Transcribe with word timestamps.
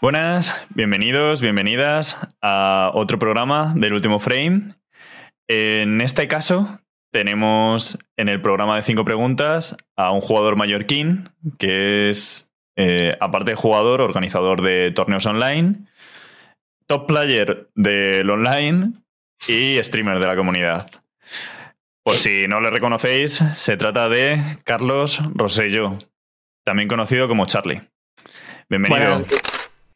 Buenas, 0.00 0.66
bienvenidos, 0.70 1.42
bienvenidas 1.42 2.16
a 2.40 2.90
otro 2.94 3.18
programa 3.18 3.74
del 3.76 3.92
último 3.92 4.18
frame. 4.18 4.76
En 5.46 6.00
este 6.00 6.26
caso, 6.26 6.80
tenemos 7.12 7.98
en 8.16 8.30
el 8.30 8.40
programa 8.40 8.76
de 8.76 8.82
cinco 8.82 9.04
preguntas 9.04 9.76
a 9.96 10.10
un 10.12 10.22
jugador 10.22 10.56
mallorquín 10.56 11.28
que 11.58 12.08
es, 12.08 12.50
eh, 12.76 13.12
aparte 13.20 13.50
de 13.50 13.56
jugador, 13.56 14.00
organizador 14.00 14.62
de 14.62 14.90
torneos 14.90 15.26
online, 15.26 15.84
top 16.86 17.06
player 17.06 17.68
del 17.74 18.30
online 18.30 18.94
y 19.48 19.76
streamer 19.82 20.18
de 20.18 20.26
la 20.26 20.36
comunidad. 20.36 20.90
Por 22.02 22.14
si 22.14 22.48
no 22.48 22.62
le 22.62 22.70
reconocéis, 22.70 23.42
se 23.52 23.76
trata 23.76 24.08
de 24.08 24.56
Carlos 24.64 25.20
Rosello, 25.34 25.98
también 26.64 26.88
conocido 26.88 27.28
como 27.28 27.44
Charlie. 27.44 27.82
Bienvenido. 28.70 29.26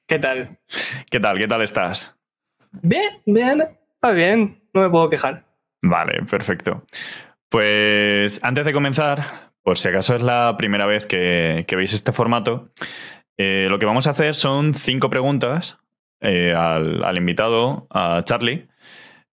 ¿Qué 0.07 0.19
tal? 0.19 0.49
¿Qué 1.11 1.19
tal? 1.19 1.39
¿Qué 1.39 1.49
tal 1.49 1.63
estás? 1.63 2.15
Bien, 2.83 3.23
bien, 3.25 3.63
está 3.95 4.13
bien, 4.13 4.61
no 4.75 4.83
me 4.83 4.91
puedo 4.91 5.09
quejar. 5.09 5.45
Vale, 5.83 6.23
perfecto. 6.29 6.85
Pues 7.49 8.39
antes 8.43 8.67
de 8.67 8.73
comenzar, 8.75 9.53
por 9.63 9.79
si 9.79 9.89
acaso 9.89 10.15
es 10.15 10.23
la 10.23 10.57
primera 10.59 10.85
vez 10.85 11.07
que, 11.07 11.65
que 11.67 11.77
veis 11.77 11.95
este 11.95 12.13
formato, 12.13 12.69
eh, 13.39 13.67
lo 13.71 13.79
que 13.79 13.87
vamos 13.87 14.07
a 14.07 14.11
hacer 14.11 14.35
son 14.35 14.75
cinco 14.75 15.09
preguntas 15.09 15.79
eh, 16.21 16.53
al, 16.53 17.03
al, 17.03 17.17
invitado, 17.17 17.87
a 17.91 18.23
Charlie, 18.25 18.69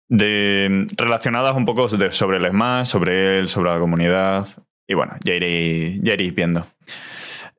de, 0.09 0.87
relacionadas 0.97 1.55
un 1.55 1.65
poco 1.65 1.89
de, 1.89 2.13
sobre 2.13 2.37
el 2.37 2.49
Smash, 2.51 2.87
sobre 2.89 3.39
él, 3.39 3.49
sobre 3.49 3.71
la 3.71 3.79
comunidad. 3.79 4.47
Y 4.87 4.95
bueno, 4.95 5.15
ya 5.25 5.35
iréis, 5.35 6.01
ya 6.03 6.13
iréis 6.13 6.35
viendo. 6.35 6.66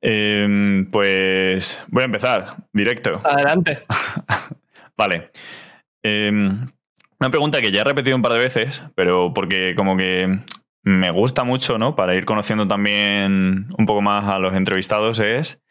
Eh, 0.01 0.85
pues 0.91 1.83
voy 1.87 2.03
a 2.03 2.05
empezar, 2.05 2.55
directo. 2.73 3.21
Adelante. 3.23 3.85
vale. 4.97 5.31
Eh, 6.03 6.31
una 7.19 7.29
pregunta 7.29 7.59
que 7.59 7.71
ya 7.71 7.81
he 7.81 7.83
repetido 7.83 8.15
un 8.15 8.21
par 8.21 8.31
de 8.33 8.39
veces, 8.39 8.83
pero 8.95 9.33
porque 9.33 9.75
como 9.75 9.97
que 9.97 10.39
me 10.83 11.11
gusta 11.11 11.43
mucho, 11.43 11.77
¿no? 11.77 11.95
Para 11.95 12.15
ir 12.15 12.25
conociendo 12.25 12.67
también 12.67 13.67
un 13.77 13.85
poco 13.85 14.01
más 14.01 14.25
a 14.25 14.39
los 14.39 14.55
entrevistados 14.55 15.19
es, 15.19 15.61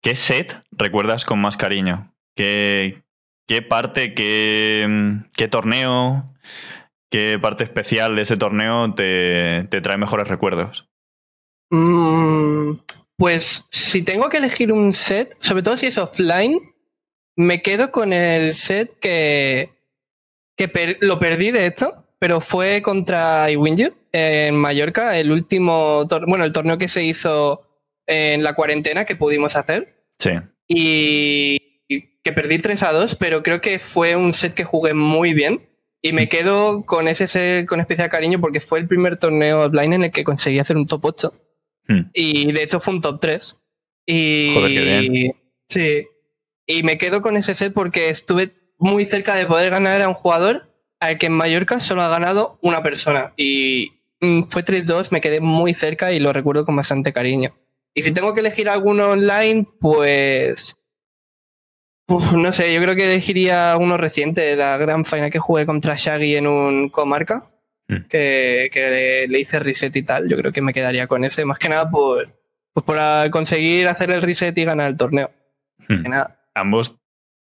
¿qué 0.00 0.16
set 0.16 0.62
recuerdas 0.72 1.26
con 1.26 1.38
más 1.38 1.58
cariño? 1.58 2.14
¿Qué, 2.34 3.02
qué 3.46 3.60
parte, 3.60 4.14
qué, 4.14 5.20
qué, 5.36 5.48
torneo, 5.48 6.32
qué 7.10 7.38
parte 7.40 7.64
especial 7.64 8.16
de 8.16 8.22
ese 8.22 8.38
torneo 8.38 8.94
te, 8.94 9.66
te 9.70 9.82
trae 9.82 9.98
mejores 9.98 10.28
recuerdos? 10.28 10.88
Mm, 11.70 12.72
pues 13.16 13.64
si 13.70 14.02
tengo 14.02 14.28
que 14.28 14.38
elegir 14.38 14.72
un 14.72 14.94
set, 14.94 15.36
sobre 15.40 15.62
todo 15.62 15.76
si 15.76 15.86
es 15.86 15.98
offline, 15.98 16.60
me 17.36 17.62
quedo 17.62 17.90
con 17.90 18.12
el 18.12 18.54
set 18.54 18.98
que, 18.98 19.70
que 20.56 20.68
per 20.68 20.98
lo 21.00 21.18
perdí 21.18 21.50
de 21.50 21.66
hecho, 21.66 22.06
pero 22.18 22.40
fue 22.40 22.82
contra 22.82 23.50
Iwinju 23.50 23.92
en 24.12 24.56
Mallorca, 24.56 25.18
el 25.18 25.30
último, 25.30 26.06
bueno, 26.26 26.44
el 26.44 26.52
torneo 26.52 26.78
que 26.78 26.88
se 26.88 27.04
hizo 27.04 27.66
en 28.06 28.42
la 28.42 28.54
cuarentena 28.54 29.04
que 29.04 29.16
pudimos 29.16 29.56
hacer. 29.56 30.04
Sí. 30.18 30.30
Y 30.68 31.58
que 32.22 32.32
perdí 32.32 32.58
3 32.58 32.82
a 32.82 32.92
2, 32.92 33.16
pero 33.16 33.42
creo 33.42 33.60
que 33.60 33.78
fue 33.78 34.16
un 34.16 34.32
set 34.32 34.54
que 34.54 34.64
jugué 34.64 34.94
muy 34.94 35.34
bien. 35.34 35.68
Y 36.02 36.12
me 36.12 36.28
quedo 36.28 36.84
con 36.84 37.08
ese 37.08 37.26
set 37.26 37.66
con 37.66 37.80
especial 37.80 38.08
cariño 38.08 38.40
porque 38.40 38.60
fue 38.60 38.78
el 38.78 38.86
primer 38.86 39.18
torneo 39.18 39.62
offline 39.62 39.92
en 39.92 40.04
el 40.04 40.12
que 40.12 40.24
conseguí 40.24 40.58
hacer 40.58 40.76
un 40.76 40.86
top 40.86 41.04
8. 41.04 41.32
Hmm. 41.88 42.10
Y 42.12 42.52
de 42.52 42.62
hecho 42.62 42.80
fue 42.80 42.94
un 42.94 43.00
top 43.00 43.20
3. 43.20 43.62
Y, 44.06 44.52
Joder, 44.54 44.72
qué 44.72 44.82
bien. 44.82 45.36
Sí. 45.68 46.06
Y 46.66 46.82
me 46.82 46.98
quedo 46.98 47.22
con 47.22 47.36
ese 47.36 47.54
set 47.54 47.72
porque 47.72 48.08
estuve 48.08 48.54
muy 48.78 49.06
cerca 49.06 49.34
de 49.34 49.46
poder 49.46 49.70
ganar 49.70 50.02
a 50.02 50.08
un 50.08 50.14
jugador 50.14 50.62
al 51.00 51.18
que 51.18 51.26
en 51.26 51.32
Mallorca 51.32 51.80
solo 51.80 52.02
ha 52.02 52.08
ganado 52.08 52.58
una 52.62 52.82
persona. 52.82 53.32
Y 53.36 53.92
mm, 54.20 54.44
fue 54.44 54.64
3-2, 54.64 55.10
me 55.10 55.20
quedé 55.20 55.40
muy 55.40 55.74
cerca 55.74 56.12
y 56.12 56.18
lo 56.18 56.32
recuerdo 56.32 56.64
con 56.64 56.76
bastante 56.76 57.12
cariño. 57.12 57.54
Y 57.94 58.02
si 58.02 58.12
tengo 58.12 58.34
que 58.34 58.40
elegir 58.40 58.68
alguno 58.68 59.10
online, 59.10 59.66
pues. 59.80 60.76
Uf, 62.08 62.32
no 62.34 62.52
sé, 62.52 62.72
yo 62.72 62.80
creo 62.82 62.94
que 62.94 63.04
elegiría 63.04 63.76
uno 63.78 63.96
reciente, 63.96 64.54
la 64.54 64.76
gran 64.76 65.04
final 65.04 65.30
que 65.30 65.38
jugué 65.38 65.66
contra 65.66 65.96
Shaggy 65.96 66.36
en 66.36 66.46
un 66.46 66.88
comarca. 66.88 67.50
Que, 68.08 68.68
que 68.72 68.90
le, 68.90 69.28
le 69.28 69.40
hice 69.40 69.58
reset 69.58 69.94
y 69.94 70.02
tal. 70.02 70.28
Yo 70.28 70.36
creo 70.36 70.52
que 70.52 70.62
me 70.62 70.72
quedaría 70.72 71.06
con 71.06 71.24
ese, 71.24 71.44
más 71.44 71.58
que 71.58 71.68
nada 71.68 71.90
por, 71.90 72.26
pues 72.72 72.84
por 72.84 73.30
conseguir 73.30 73.88
hacer 73.88 74.10
el 74.10 74.22
reset 74.22 74.56
y 74.58 74.64
ganar 74.64 74.88
el 74.88 74.96
torneo. 74.96 75.30
Hmm. 75.88 76.02
Que 76.02 76.08
nada. 76.08 76.38
Ambos 76.54 76.96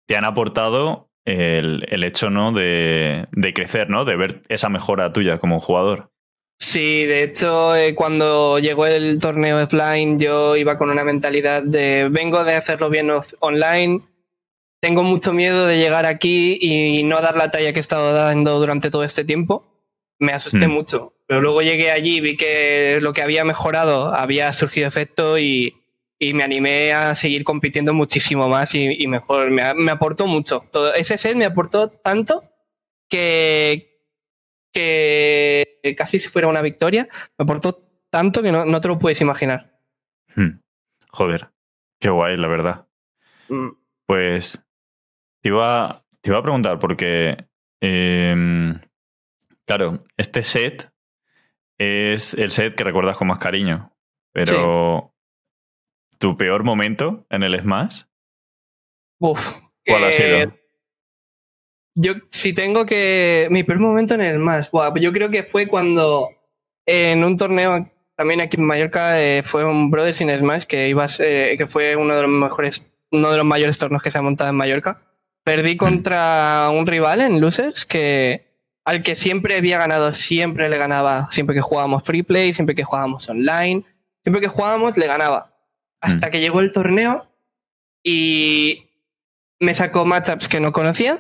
te 0.08 0.16
han 0.16 0.26
aportado 0.26 1.10
el, 1.26 1.86
el 1.90 2.04
hecho, 2.04 2.30
¿no? 2.30 2.52
De, 2.52 3.28
de, 3.32 3.54
crecer, 3.54 3.90
¿no? 3.90 4.06
De 4.06 4.16
ver 4.16 4.44
esa 4.50 4.70
mejora 4.70 5.12
tuya 5.12 5.40
como 5.40 5.60
jugador. 5.60 6.12
Sí, 6.60 7.06
de 7.06 7.24
hecho, 7.24 7.76
eh, 7.76 7.96
cuando 7.96 8.60
llegó 8.60 8.86
el 8.86 9.20
torneo 9.20 9.62
offline, 9.62 10.20
yo 10.20 10.56
iba 10.56 10.78
con 10.78 10.90
una 10.90 11.04
mentalidad 11.04 11.64
de 11.64 12.08
vengo 12.10 12.44
de 12.44 12.56
hacerlo 12.56 12.90
bien 12.90 13.10
online, 13.40 14.02
tengo 14.82 15.04
mucho 15.04 15.34
miedo 15.34 15.68
de 15.68 15.78
llegar 15.78 16.06
aquí 16.06 16.58
y 16.62 17.04
no 17.04 17.20
dar 17.22 17.36
la 17.36 17.52
talla 17.52 17.74
que 17.74 17.80
he 17.80 17.82
estado 17.82 18.14
dando 18.14 18.60
durante 18.60 18.90
todo 18.90 19.04
este 19.04 19.26
tiempo. 19.26 19.66
Me 20.20 20.32
asusté 20.34 20.68
Mm. 20.68 20.72
mucho, 20.72 21.14
pero 21.28 21.42
luego 21.42 21.62
llegué 21.62 21.92
allí, 21.92 22.22
vi 22.22 22.38
que 22.38 23.00
lo 23.02 23.12
que 23.14 23.22
había 23.22 23.44
mejorado 23.44 24.14
había 24.16 24.52
surgido 24.54 24.88
efecto 24.88 25.38
y, 25.38 25.76
y 26.18 26.34
me 26.34 26.44
animé 26.44 26.94
a 26.94 27.16
seguir 27.16 27.44
compitiendo 27.44 27.94
muchísimo 27.94 28.48
más 28.48 28.74
y, 28.76 28.88
y 29.04 29.08
mejor. 29.08 29.52
Me, 29.52 29.74
me, 29.74 29.92
aportó 29.92 30.28
mucho. 30.28 30.64
Todo, 30.72 30.94
ese 30.94 31.18
set 31.18 31.36
me 31.36 31.46
aportó 31.46 31.90
tanto 31.90 32.44
que, 33.10 34.00
que 34.72 35.96
casi 35.98 36.20
si 36.20 36.30
fuera 36.30 36.48
una 36.48 36.62
victoria, 36.62 37.08
me 37.38 37.44
aportó 37.44 37.82
tanto 38.10 38.42
que 38.42 38.52
no, 38.52 38.66
no 38.66 38.80
te 38.82 38.88
lo 38.88 38.98
puedes 38.98 39.20
imaginar. 39.22 39.80
Hmm. 40.36 40.60
Joder, 41.10 41.50
qué 42.00 42.10
guay, 42.10 42.38
la 42.38 42.48
verdad. 42.48 42.88
Mm. 43.50 43.70
Pues 44.06 44.62
te 45.42 45.50
iba, 45.50 46.06
te 46.22 46.30
iba 46.30 46.40
a 46.40 46.44
preguntar 46.44 46.80
porque, 46.80 47.46
eh, 47.82 48.74
claro, 49.66 50.04
este 50.18 50.44
set 50.44 50.92
es 51.78 52.34
el 52.34 52.52
set 52.52 52.76
que 52.76 52.84
recuerdas 52.84 53.18
con 53.18 53.28
más 53.28 53.40
cariño, 53.40 53.92
pero 54.32 55.12
sí. 56.12 56.18
tu 56.20 56.38
peor 56.38 56.64
momento 56.64 57.26
en 57.30 57.44
el 57.44 57.60
Smash, 57.60 58.04
Uf, 59.20 59.62
¿cuál 59.86 60.04
eh, 60.04 60.06
ha 60.06 60.12
sido? 60.12 60.54
Yo, 61.96 62.14
si 62.30 62.54
tengo 62.54 62.86
que. 62.86 63.48
Mi 63.50 63.64
peor 63.64 63.80
momento 63.80 64.16
en 64.16 64.22
el 64.22 64.38
Smash, 64.38 64.70
buah, 64.72 64.94
yo 65.00 65.14
creo 65.14 65.30
que 65.30 65.44
fue 65.44 65.68
cuando 65.68 66.30
en 66.86 67.24
un 67.24 67.38
torneo 67.38 67.86
también 68.16 68.42
aquí 68.42 68.58
en 68.58 68.66
Mallorca 68.66 69.22
eh, 69.22 69.44
fue 69.44 69.66
un 69.66 69.92
Brothers 69.92 70.22
in 70.22 70.36
Smash 70.36 70.64
que 70.64 70.90
iba 70.90 71.04
a 71.04 71.08
ser, 71.08 71.58
que 71.58 71.68
fue 71.68 71.96
uno 71.96 72.16
de 72.16 72.22
los 72.22 72.32
mejores, 72.32 72.94
uno 73.12 73.32
de 73.32 73.38
los 73.38 73.46
mayores 73.46 73.78
torneos 73.78 74.02
que 74.02 74.12
se 74.12 74.18
ha 74.18 74.22
montado 74.22 74.50
en 74.50 74.56
Mallorca. 74.56 75.02
Perdí 75.44 75.78
contra 75.78 76.70
un 76.72 76.88
rival 76.88 77.22
en 77.22 77.40
Losers 77.40 77.86
que 77.86 78.45
al 78.86 79.02
que 79.04 79.16
siempre 79.16 79.58
había 79.58 79.78
ganado, 79.78 80.14
siempre 80.14 80.70
le 80.70 80.78
ganaba, 80.78 81.28
siempre 81.32 81.56
que 81.56 81.62
jugábamos 81.62 82.04
free 82.04 82.24
play, 82.24 82.54
siempre 82.54 82.76
que 82.76 82.84
jugábamos 82.84 83.28
online, 83.30 83.84
siempre 84.24 84.42
que 84.42 84.48
jugábamos 84.48 84.96
le 84.98 85.08
ganaba. 85.08 85.52
Hasta 86.02 86.28
Mm. 86.28 86.32
que 86.32 86.40
llegó 86.40 86.60
el 86.60 86.72
torneo 86.72 87.26
y 88.04 88.90
me 89.60 89.74
sacó 89.74 90.06
matchups 90.06 90.48
que 90.48 90.60
no 90.60 90.72
conocía. 90.72 91.20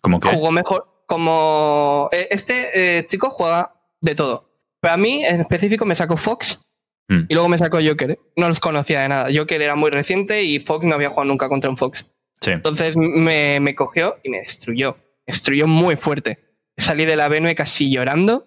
¿Cómo 0.00 0.20
que? 0.20 0.28
Jugó 0.28 0.50
mejor. 0.50 1.04
Como. 1.06 2.08
eh, 2.12 2.28
Este 2.30 2.98
eh, 2.98 3.06
chico 3.06 3.30
juega 3.30 3.74
de 4.00 4.14
todo. 4.14 4.50
Pero 4.80 4.94
a 4.94 4.96
mí, 4.96 5.24
en 5.24 5.40
específico, 5.40 5.84
me 5.84 5.94
sacó 5.96 6.16
Fox 6.16 6.60
Mm. 7.08 7.26
y 7.28 7.34
luego 7.34 7.48
me 7.50 7.58
sacó 7.58 7.78
Joker. 7.86 8.18
No 8.34 8.48
los 8.48 8.60
conocía 8.60 9.02
de 9.02 9.08
nada. 9.10 9.28
Joker 9.34 9.60
era 9.60 9.74
muy 9.76 9.90
reciente 9.90 10.42
y 10.42 10.58
Fox 10.58 10.86
no 10.86 10.94
había 10.94 11.10
jugado 11.10 11.26
nunca 11.26 11.48
contra 11.50 11.68
un 11.68 11.76
Fox. 11.76 12.10
Sí. 12.40 12.52
Entonces 12.52 12.96
me, 12.96 13.60
me 13.60 13.74
cogió 13.74 14.16
y 14.22 14.30
me 14.30 14.38
destruyó. 14.38 14.96
Me 15.26 15.32
destruyó 15.32 15.66
muy 15.66 15.96
fuerte. 15.96 16.38
Salí 16.76 17.04
de 17.04 17.16
la 17.16 17.28
BNB 17.28 17.54
casi 17.54 17.90
llorando 17.90 18.46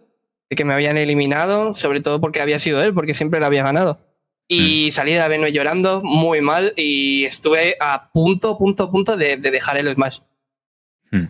de 0.50 0.56
que 0.56 0.66
me 0.66 0.74
habían 0.74 0.98
eliminado, 0.98 1.74
sobre 1.74 2.02
todo 2.02 2.22
porque 2.22 2.42
había 2.42 2.60
sido 2.60 2.82
él, 2.82 2.94
porque 2.94 3.14
siempre 3.14 3.40
lo 3.40 3.46
había 3.46 3.64
ganado. 3.64 4.00
Y 4.50 4.92
salí 4.92 5.14
de 5.14 5.20
la 5.20 5.28
BNB 5.28 5.48
llorando 5.48 6.02
muy 6.02 6.40
mal 6.40 6.74
y 6.78 7.26
estuve 7.26 7.76
a 7.82 8.10
punto, 8.12 8.58
punto, 8.58 8.90
punto 8.90 9.18
de, 9.18 9.36
de 9.38 9.52
dejar 9.52 9.78
el 9.78 9.94
Smash. 9.94 10.20
Hmm. 11.12 11.28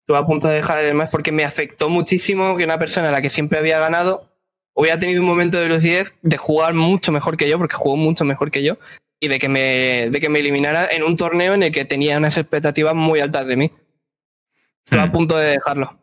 Estuve 0.00 0.18
a 0.18 0.26
punto 0.26 0.48
de 0.48 0.56
dejar 0.56 0.84
el 0.84 0.92
Smash 0.92 1.08
porque 1.10 1.32
me 1.32 1.44
afectó 1.44 1.88
muchísimo 1.88 2.56
que 2.56 2.64
una 2.64 2.78
persona 2.78 3.08
a 3.08 3.12
la 3.12 3.22
que 3.22 3.30
siempre 3.30 3.58
había 3.58 3.78
ganado 3.78 4.28
hubiera 4.74 4.98
tenido 4.98 5.22
un 5.22 5.28
momento 5.28 5.58
de 5.58 5.68
lucidez 5.68 6.14
de 6.22 6.36
jugar 6.36 6.74
mucho 6.74 7.10
mejor 7.12 7.36
que 7.36 7.48
yo, 7.48 7.58
porque 7.58 7.76
jugó 7.76 7.96
mucho 7.96 8.24
mejor 8.24 8.50
que 8.50 8.62
yo, 8.62 8.78
y 9.20 9.28
de 9.28 9.38
que 9.38 9.48
me, 9.48 10.10
de 10.10 10.20
que 10.20 10.28
me 10.28 10.40
eliminara 10.40 10.88
en 10.90 11.02
un 11.04 11.16
torneo 11.16 11.54
en 11.54 11.62
el 11.62 11.72
que 11.72 11.84
tenía 11.84 12.18
unas 12.18 12.36
expectativas 12.36 12.94
muy 12.94 13.20
altas 13.20 13.46
de 13.46 13.56
mí. 13.56 13.70
Estuve 14.84 15.00
Hmm. 15.00 15.08
a 15.08 15.12
punto 15.12 15.36
de 15.36 15.50
dejarlo. 15.52 16.01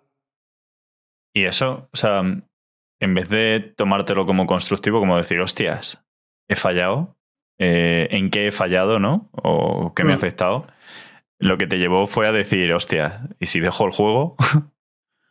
Y 1.33 1.45
eso, 1.45 1.89
o 1.93 1.97
sea, 1.97 2.21
en 2.21 3.13
vez 3.13 3.29
de 3.29 3.73
tomártelo 3.77 4.25
como 4.25 4.45
constructivo, 4.45 4.99
como 4.99 5.17
decir, 5.17 5.39
hostias, 5.39 6.03
he 6.47 6.55
fallado, 6.55 7.15
eh, 7.59 8.07
en 8.11 8.29
qué 8.31 8.47
he 8.47 8.51
fallado, 8.51 8.99
¿no? 8.99 9.29
O 9.33 9.93
qué 9.93 10.03
me 10.03 10.13
ha 10.13 10.15
Mm. 10.15 10.19
afectado. 10.19 10.67
lo 11.41 11.57
que 11.57 11.67
te 11.67 11.77
llevó 11.77 12.05
fue 12.05 12.27
a 12.27 12.33
decir, 12.33 12.73
hostia, 12.73 13.21
¿y 13.39 13.45
si 13.45 13.59
dejo 13.61 13.85
el 13.85 13.91
juego? 13.91 14.35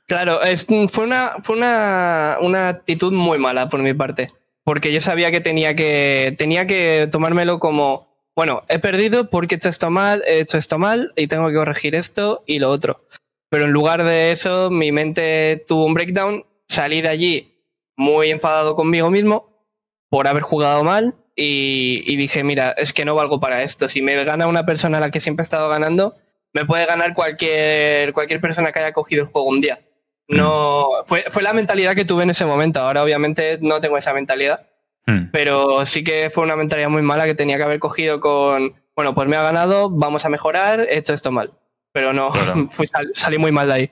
Claro, 0.07 0.41
es, 0.43 0.67
fue, 0.89 1.05
una, 1.05 1.33
fue 1.43 1.55
una, 1.57 2.39
una 2.41 2.69
actitud 2.71 3.13
muy 3.13 3.39
mala 3.39 3.69
por 3.69 3.81
mi 3.83 3.93
parte. 3.93 4.31
Porque 4.65 4.91
yo 4.91 5.03
sabía 5.03 5.31
que 5.31 5.43
tenía 5.43 5.77
que, 5.77 6.35
tenía 6.39 6.67
que 6.67 7.11
tomármelo 7.13 7.59
como, 7.59 8.09
bueno, 8.35 8.63
he 8.71 8.79
perdido 8.79 9.29
porque 9.29 9.57
he 9.57 9.59
hecho 9.59 9.69
esto 9.69 9.91
mal, 9.91 10.23
he 10.27 10.41
hecho 10.41 10.57
esto 10.57 10.79
mal 10.79 11.13
y 11.15 11.27
tengo 11.27 11.49
que 11.49 11.55
corregir 11.57 11.95
esto 11.95 12.43
y 12.47 12.59
lo 12.59 12.71
otro. 12.71 13.03
Pero 13.51 13.65
en 13.65 13.73
lugar 13.73 14.05
de 14.05 14.33
eso, 14.33 14.71
mi 14.71 14.93
mente 14.93 15.65
tuvo 15.67 15.85
un 15.85 15.95
breakdown, 15.95 16.45
salí 16.69 17.01
de 17.01 17.09
allí 17.09 17.65
muy 17.97 18.31
enfadado 18.31 18.77
conmigo 18.77 19.11
mismo 19.11 19.67
por 20.11 20.29
haber 20.29 20.43
jugado 20.43 20.85
mal 20.85 21.15
y, 21.35 22.03
y, 22.07 22.17
dije, 22.17 22.45
mira, 22.45 22.71
es 22.71 22.93
que 22.93 23.05
no 23.05 23.15
valgo 23.15 23.41
para 23.41 23.63
esto. 23.63 23.89
Si 23.89 24.03
me 24.03 24.23
gana 24.25 24.47
una 24.47 24.67
persona 24.67 24.99
a 24.99 25.01
la 25.01 25.11
que 25.11 25.21
siempre 25.21 25.43
he 25.43 25.45
estado 25.45 25.69
ganando, 25.69 26.17
me 26.53 26.65
puede 26.65 26.87
ganar 26.87 27.15
cualquier, 27.15 28.13
cualquier 28.13 28.41
persona 28.41 28.73
que 28.73 28.81
haya 28.81 28.93
cogido 28.93 29.23
el 29.23 29.29
juego 29.29 29.49
un 29.49 29.61
día. 29.61 29.81
No, 30.29 30.89
fue, 31.07 31.25
fue 31.31 31.43
la 31.43 31.55
mentalidad 31.55 31.95
que 31.95 32.05
tuve 32.05 32.23
en 32.23 32.31
ese 32.31 32.45
momento. 32.45 32.81
Ahora 32.81 33.03
obviamente 33.03 33.59
no 33.63 33.81
tengo 33.81 33.97
esa 33.97 34.13
mentalidad. 34.13 34.67
Hmm. 35.07 35.31
Pero 35.33 35.87
sí 35.87 36.05
que 36.05 36.31
fue 36.31 36.45
una 36.45 36.57
mentalidad 36.57 36.91
muy 36.91 37.03
mala 37.03 37.25
que 37.25 37.35
tenía 37.35 37.57
que 37.57 37.63
haber 37.63 37.79
cogido 37.79 38.21
con, 38.21 38.73
bueno, 38.95 39.15
pues 39.15 39.27
me 39.27 39.37
ha 39.37 39.43
ganado, 39.43 39.91
vamos 39.91 40.25
a 40.25 40.29
mejorar, 40.29 40.81
he 40.81 40.99
hecho 40.99 41.15
esto 41.15 41.33
mal. 41.33 41.51
Pero 41.93 42.13
no, 42.13 42.31
fui, 42.71 42.87
salí 43.15 43.39
muy 43.39 43.53
mal 43.53 43.69
de 43.69 43.75
ahí. 43.75 43.91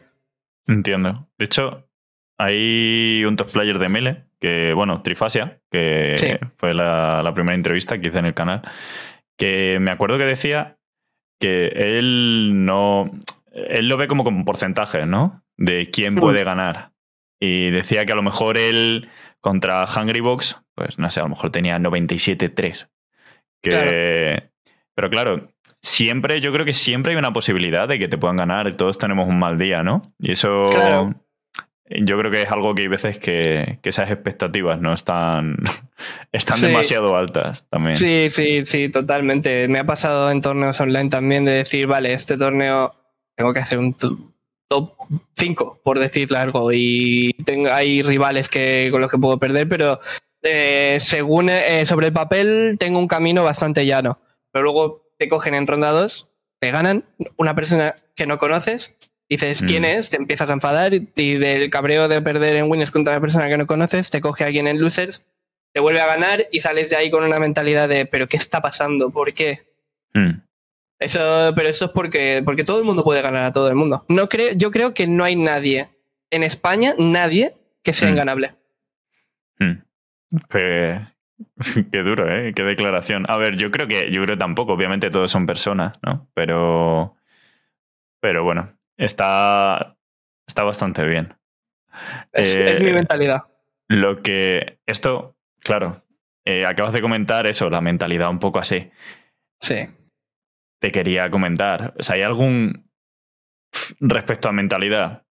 Entiendo. 0.66 1.28
De 1.38 1.44
hecho, 1.44 1.88
hay 2.38 3.24
un 3.24 3.36
top 3.36 3.52
player 3.52 3.78
de 3.78 3.88
Mele, 3.88 4.24
que, 4.40 4.72
bueno, 4.74 5.02
Trifasia, 5.02 5.60
que 5.70 6.38
fue 6.56 6.74
la, 6.74 7.22
la, 7.22 7.34
primera 7.34 7.54
entrevista 7.54 7.98
que 7.98 8.08
hice 8.08 8.18
en 8.18 8.26
el 8.26 8.34
canal, 8.34 8.62
que 9.38 9.78
me 9.80 9.90
acuerdo 9.90 10.18
que 10.18 10.24
decía 10.24 10.78
que 11.40 11.68
él 11.68 12.64
no. 12.64 13.10
Él 13.52 13.88
lo 13.88 13.96
ve 13.96 14.06
como 14.06 14.24
con 14.24 14.44
porcentajes, 14.44 15.06
¿no? 15.06 15.42
de 15.56 15.90
quién 15.90 16.14
mm. 16.14 16.20
puede 16.20 16.44
ganar. 16.44 16.92
Y 17.40 17.70
decía 17.70 18.06
que 18.06 18.12
a 18.12 18.16
lo 18.16 18.22
mejor 18.22 18.56
él 18.56 19.08
contra 19.40 19.84
Hungry 19.84 20.20
Box, 20.20 20.60
pues 20.74 20.98
no 20.98 21.10
sé, 21.10 21.20
a 21.20 21.24
lo 21.24 21.30
mejor 21.30 21.50
tenía 21.50 21.78
97-3. 21.78 22.88
Que... 23.62 24.50
Pero 24.94 25.10
claro, 25.10 25.52
siempre, 25.82 26.40
yo 26.40 26.52
creo 26.52 26.64
que 26.64 26.72
siempre 26.72 27.12
hay 27.12 27.18
una 27.18 27.32
posibilidad 27.32 27.88
de 27.88 27.98
que 27.98 28.08
te 28.08 28.18
puedan 28.18 28.36
ganar. 28.36 28.74
Todos 28.74 28.98
tenemos 28.98 29.28
un 29.28 29.38
mal 29.38 29.58
día, 29.58 29.82
¿no? 29.82 30.02
Y 30.18 30.32
eso 30.32 30.70
yo 31.88 32.18
creo 32.18 32.30
que 32.30 32.42
es 32.42 32.50
algo 32.50 32.74
que 32.74 32.82
hay 32.82 32.88
veces 32.88 33.18
que, 33.18 33.78
esas 33.82 34.10
expectativas 34.10 34.80
no 34.80 34.92
están, 34.92 35.56
están 36.32 36.60
demasiado 36.60 37.16
altas 37.16 37.68
también. 37.68 37.96
Sí, 37.96 38.28
sí, 38.30 38.66
sí, 38.66 38.88
totalmente. 38.88 39.68
Me 39.68 39.78
ha 39.78 39.84
pasado 39.84 40.30
en 40.30 40.40
torneos 40.40 40.80
online 40.80 41.10
también 41.10 41.44
de 41.44 41.52
decir, 41.52 41.86
vale, 41.86 42.12
este 42.12 42.36
torneo 42.36 42.94
tengo 43.36 43.52
que 43.52 43.60
hacer 43.60 43.78
un 43.78 43.94
top 44.68 44.92
5, 45.36 45.80
por 45.84 46.00
decirle 46.00 46.38
algo. 46.38 46.72
Y 46.72 47.32
tengo, 47.44 47.70
hay 47.70 48.02
rivales 48.02 48.48
que, 48.48 48.88
con 48.90 49.00
los 49.00 49.10
que 49.10 49.18
puedo 49.18 49.38
perder, 49.38 49.68
pero 49.68 50.00
eh, 50.42 50.98
según 51.00 51.50
eh, 51.50 51.86
sobre 51.86 52.08
el 52.08 52.12
papel 52.12 52.76
tengo 52.80 52.98
un 52.98 53.08
camino 53.08 53.44
bastante 53.44 53.86
llano. 53.86 54.18
Pero 54.50 54.64
luego 54.64 55.05
te 55.18 55.28
cogen 55.28 55.54
en 55.54 55.66
ronda 55.66 55.90
2, 55.90 56.30
te 56.58 56.70
ganan 56.70 57.04
una 57.36 57.54
persona 57.54 57.96
que 58.14 58.26
no 58.26 58.38
conoces, 58.38 58.96
dices 59.28 59.62
quién 59.66 59.82
mm. 59.82 59.86
es, 59.86 60.10
te 60.10 60.16
empiezas 60.16 60.50
a 60.50 60.54
enfadar 60.54 60.94
y 60.94 61.38
del 61.38 61.70
cabreo 61.70 62.08
de 62.08 62.22
perder 62.22 62.56
en 62.56 62.70
winners 62.70 62.90
contra 62.90 63.14
una 63.14 63.20
persona 63.20 63.48
que 63.48 63.58
no 63.58 63.66
conoces, 63.66 64.10
te 64.10 64.20
coge 64.20 64.44
alguien 64.44 64.66
en 64.66 64.80
losers, 64.80 65.24
te 65.72 65.80
vuelve 65.80 66.00
a 66.00 66.06
ganar 66.06 66.46
y 66.50 66.60
sales 66.60 66.90
de 66.90 66.96
ahí 66.96 67.10
con 67.10 67.24
una 67.24 67.38
mentalidad 67.38 67.88
de 67.88 68.06
pero 68.06 68.28
¿qué 68.28 68.36
está 68.36 68.60
pasando? 68.60 69.10
¿Por 69.10 69.32
qué? 69.34 69.66
Mm. 70.14 70.40
Eso, 70.98 71.52
pero 71.54 71.68
eso 71.68 71.86
es 71.86 71.90
porque, 71.90 72.42
porque 72.44 72.64
todo 72.64 72.78
el 72.78 72.84
mundo 72.84 73.04
puede 73.04 73.20
ganar 73.20 73.44
a 73.44 73.52
todo 73.52 73.68
el 73.68 73.74
mundo. 73.74 74.04
No 74.08 74.28
creo, 74.28 74.52
yo 74.54 74.70
creo 74.70 74.94
que 74.94 75.06
no 75.06 75.24
hay 75.24 75.36
nadie 75.36 75.88
en 76.30 76.42
España, 76.42 76.94
nadie 76.98 77.54
que 77.82 77.92
sea 77.92 78.08
mm. 78.08 78.12
inganable. 78.12 78.54
Mm. 79.58 79.72
Qué, 81.92 81.98
duro, 82.02 82.30
¿eh? 82.30 82.52
Qué 82.54 82.62
declaración. 82.62 83.24
A 83.28 83.36
ver, 83.36 83.56
yo 83.56 83.70
creo 83.70 83.86
que, 83.86 84.10
yo 84.10 84.22
creo 84.22 84.38
tampoco, 84.38 84.72
obviamente 84.72 85.10
todos 85.10 85.30
son 85.30 85.46
personas, 85.46 85.98
¿no? 86.02 86.28
Pero, 86.34 87.16
pero 88.20 88.44
bueno, 88.44 88.72
está, 88.96 89.96
está 90.46 90.64
bastante 90.64 91.04
bien. 91.04 91.34
Es, 92.32 92.80
mi 92.80 92.90
eh, 92.90 92.94
mentalidad. 92.94 93.44
Lo 93.88 94.22
que, 94.22 94.78
esto, 94.86 95.36
claro, 95.60 96.04
eh, 96.44 96.62
acabas 96.66 96.92
de 96.92 97.00
comentar 97.00 97.46
eso, 97.46 97.70
la 97.70 97.80
mentalidad 97.80 98.30
un 98.30 98.38
poco 98.38 98.58
así. 98.58 98.90
Sí 99.60 99.86
te 100.78 100.90
quería 100.90 101.30
comentar. 101.30 101.94
O 101.98 102.02
sea, 102.02 102.16
¿hay 102.16 102.22
algún. 102.22 102.90
respecto 104.00 104.48
a 104.48 104.52
mentalidad? 104.52 105.24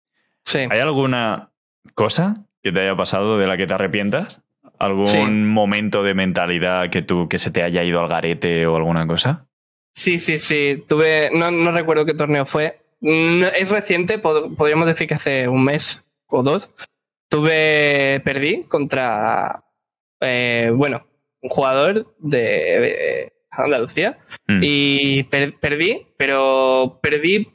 Sí. 0.44 0.58
¿Hay 0.70 0.80
alguna 0.80 1.52
cosa 1.94 2.46
que 2.62 2.72
te 2.72 2.80
haya 2.80 2.96
pasado 2.96 3.38
de 3.38 3.46
la 3.46 3.56
que 3.56 3.66
te 3.66 3.74
arrepientas? 3.74 4.43
¿Algún 4.78 5.46
momento 5.46 6.02
de 6.02 6.14
mentalidad 6.14 6.90
que 6.90 7.02
tú 7.02 7.28
que 7.28 7.38
se 7.38 7.50
te 7.50 7.62
haya 7.62 7.82
ido 7.84 8.00
al 8.00 8.08
garete 8.08 8.66
o 8.66 8.76
alguna 8.76 9.06
cosa? 9.06 9.46
Sí, 9.92 10.18
sí, 10.18 10.38
sí. 10.38 10.84
Tuve. 10.88 11.30
No, 11.32 11.50
no 11.50 11.72
recuerdo 11.72 12.04
qué 12.04 12.14
torneo 12.14 12.46
fue. 12.46 12.80
es 13.00 13.70
reciente, 13.70 14.18
podríamos 14.18 14.86
decir 14.86 15.06
que 15.06 15.14
hace 15.14 15.48
un 15.48 15.64
mes 15.64 16.04
o 16.26 16.42
dos. 16.42 16.74
Tuve. 17.28 18.20
Perdí 18.24 18.64
contra. 18.64 19.64
Eh, 20.20 20.72
bueno, 20.74 21.06
un 21.40 21.50
jugador 21.50 22.14
de 22.18 23.32
Andalucía. 23.50 24.18
Mm. 24.48 24.60
Y 24.62 25.22
perdí, 25.24 26.02
pero 26.16 26.98
perdí 27.02 27.48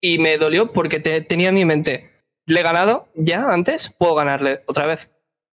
y 0.00 0.18
me 0.18 0.38
dolió 0.38 0.72
porque 0.72 0.98
tenía 1.00 1.50
en 1.50 1.54
mi 1.54 1.64
mente, 1.64 2.10
le 2.46 2.60
he 2.60 2.62
ganado 2.62 3.08
ya 3.14 3.44
antes, 3.50 3.90
puedo 3.90 4.14
ganarle 4.14 4.62
otra 4.66 4.86
vez. 4.86 5.10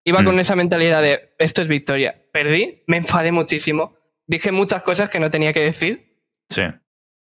Iba 0.06 0.24
con 0.24 0.36
mm. 0.36 0.40
esa 0.40 0.56
mentalidad 0.56 1.02
de, 1.02 1.34
esto 1.38 1.62
es 1.62 1.68
victoria. 1.68 2.22
Perdí, 2.32 2.84
me 2.86 2.96
enfadé 2.96 3.32
muchísimo. 3.32 3.98
Dije 4.26 4.52
muchas 4.52 4.82
cosas 4.82 5.10
que 5.10 5.20
no 5.20 5.30
tenía 5.30 5.52
que 5.52 5.60
decir. 5.60 6.22
Sí. 6.48 6.62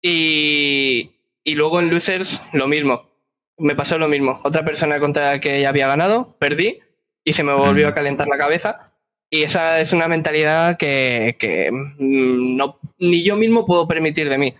Y, 0.01 1.11
y 1.43 1.55
luego 1.55 1.79
en 1.79 1.89
Losers 1.89 2.41
lo 2.51 2.67
mismo. 2.67 3.09
Me 3.57 3.73
pasó 3.73 3.97
lo 3.97 4.09
mismo. 4.09 4.39
Otra 4.43 4.65
persona 4.65 4.99
contra 4.99 5.31
la 5.31 5.39
que 5.39 5.61
ya 5.61 5.69
había 5.69 5.87
ganado, 5.87 6.37
perdí 6.39 6.81
y 7.23 7.33
se 7.33 7.43
me 7.43 7.53
volvió 7.53 7.87
mm. 7.87 7.89
a 7.89 7.93
calentar 7.93 8.27
la 8.27 8.37
cabeza. 8.37 8.93
Y 9.29 9.43
esa 9.43 9.81
es 9.81 9.93
una 9.93 10.07
mentalidad 10.07 10.77
que, 10.77 11.69
mm, 11.71 12.55
no, 12.55 12.79
ni 12.99 13.23
yo 13.23 13.35
mismo 13.35 13.65
puedo 13.65 13.87
permitir 13.87 14.29
de 14.29 14.37
mí. 14.37 14.53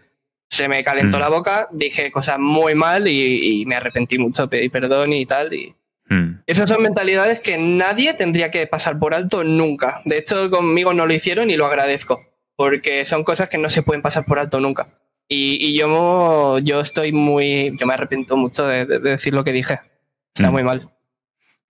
Se 0.50 0.68
me 0.68 0.84
calentó 0.84 1.18
mm. 1.18 1.20
la 1.20 1.30
boca, 1.30 1.68
dije 1.72 2.12
cosas 2.12 2.40
muy 2.40 2.74
mal 2.74 3.08
y, 3.08 3.66
me 3.66 3.76
arrepentí 3.76 4.18
mucho, 4.18 4.50
pedí 4.50 4.70
perdón 4.70 5.14
y 5.14 5.26
tal. 5.26 5.54
Y 5.54 5.76
mm. 6.10 6.42
Esas 6.46 6.70
son 6.70 6.84
mentalidades 6.84 7.40
que 7.40 7.58
nadie 7.58 8.14
tendría 8.14 8.52
que 8.52 8.68
pasar 8.68 9.00
por 9.00 9.14
alto 9.14 9.44
nunca. 9.44 10.02
De 10.06 10.18
hecho, 10.18 10.50
conmigo 10.50 10.94
no 10.94 11.06
lo 11.06 11.14
hicieron 11.14 11.50
y 11.50 11.56
lo 11.56 11.66
agradezco, 11.66 12.22
porque 12.56 13.06
son 13.06 13.24
cosas 13.24 13.50
que 13.50 13.58
no 13.58 13.70
se 13.70 13.84
pueden 13.84 14.02
pasar 14.02 14.26
por 14.26 14.40
alto 14.40 14.60
nunca. 14.60 14.88
Y, 15.30 15.78
yo, 15.78 16.60
yo 16.60 16.80
estoy 16.80 17.12
muy. 17.12 17.76
Yo 17.78 17.86
me 17.86 17.94
arrepiento 17.94 18.38
mucho 18.38 18.66
de, 18.66 18.86
decir 18.86 19.34
lo 19.34 19.44
que 19.44 19.52
dije. 19.52 19.80
Está 20.34 20.52
muy 20.52 20.64
mal. 20.64 20.90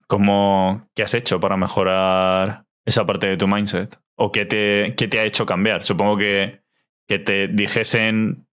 ¿Cómo, 0.06 0.88
¿Qué 0.94 1.02
has 1.02 1.14
hecho 1.14 1.40
para 1.40 1.56
mejorar 1.56 2.64
esa 2.84 3.04
parte 3.04 3.26
de 3.26 3.36
tu 3.36 3.48
mindset? 3.48 3.98
¿O 4.14 4.30
qué 4.30 4.44
te, 4.44 4.94
qué 4.96 5.08
te 5.08 5.18
ha 5.18 5.24
hecho 5.24 5.44
cambiar? 5.44 5.82
Supongo 5.82 6.16
que, 6.16 6.60
que 7.06 7.18
te 7.18 7.48
dijesen 7.48 8.46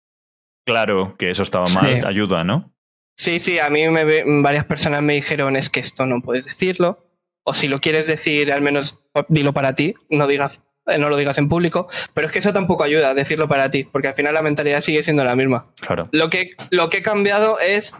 claro 0.66 1.16
que 1.18 1.30
eso 1.30 1.44
estaba 1.44 1.66
mal, 1.74 2.06
ayuda, 2.06 2.44
¿no? 2.44 2.75
Sí, 3.16 3.40
sí, 3.40 3.60
a 3.60 3.70
mí 3.70 3.88
me, 3.90 4.24
varias 4.42 4.66
personas 4.66 5.02
me 5.02 5.14
dijeron 5.14 5.56
es 5.56 5.70
que 5.70 5.80
esto 5.80 6.06
no 6.06 6.22
puedes 6.22 6.46
decirlo, 6.46 7.08
o 7.44 7.54
si 7.54 7.68
lo 7.68 7.80
quieres 7.80 8.08
decir, 8.08 8.52
al 8.52 8.62
menos 8.62 9.00
dilo 9.30 9.54
para 9.54 9.76
ti, 9.76 9.96
no 10.10 10.28
digas 10.28 10.66
eh, 10.88 11.00
no 11.00 11.10
lo 11.10 11.18
digas 11.18 11.38
en 11.40 11.50
público, 11.50 11.88
pero 12.14 12.28
es 12.28 12.34
que 12.34 12.40
eso 12.40 12.54
tampoco 12.54 12.84
ayuda, 12.84 13.14
decirlo 13.14 13.48
para 13.48 13.72
ti, 13.72 13.86
porque 13.86 14.10
al 14.10 14.14
final 14.14 14.34
la 14.34 14.44
mentalidad 14.44 14.82
sigue 14.82 15.02
siendo 15.02 15.24
la 15.24 15.36
misma. 15.36 15.66
Claro. 15.80 16.10
Lo 16.12 16.30
que, 16.30 16.52
lo 16.70 16.90
que 16.90 16.98
he 16.98 17.02
cambiado 17.02 17.58
es 17.60 17.96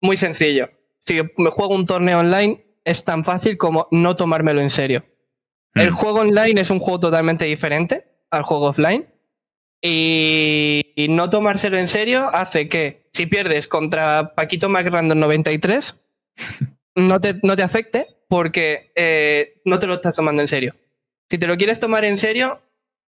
muy 0.00 0.16
sencillo. 0.16 0.70
Si 1.06 1.20
me 1.36 1.50
juego 1.50 1.74
un 1.74 1.86
torneo 1.86 2.18
online, 2.18 2.64
es 2.84 3.04
tan 3.04 3.24
fácil 3.24 3.56
como 3.56 3.86
no 3.90 4.16
tomármelo 4.16 4.60
en 4.60 4.70
serio. 4.70 5.04
El 5.74 5.92
mm. 5.92 5.94
juego 5.94 6.20
online 6.20 6.60
es 6.60 6.70
un 6.70 6.80
juego 6.80 7.00
totalmente 7.00 7.44
diferente 7.44 8.04
al 8.30 8.42
juego 8.42 8.66
offline. 8.66 9.06
Y, 9.80 11.06
no 11.10 11.28
tomárselo 11.28 11.76
en 11.76 11.88
serio 11.88 12.30
hace 12.32 12.68
que 12.68 13.03
si 13.14 13.26
pierdes 13.26 13.68
contra 13.68 14.34
Paquito 14.34 14.68
Random 14.68 15.18
93, 15.18 16.00
no 16.96 17.20
te, 17.20 17.40
no 17.42 17.56
te 17.56 17.62
afecte 17.62 18.06
porque 18.28 18.92
eh, 18.96 19.60
no 19.64 19.78
te 19.78 19.86
lo 19.86 19.94
estás 19.94 20.16
tomando 20.16 20.42
en 20.42 20.48
serio. 20.48 20.74
Si 21.30 21.38
te 21.38 21.46
lo 21.46 21.56
quieres 21.56 21.80
tomar 21.80 22.04
en 22.04 22.18
serio, 22.18 22.60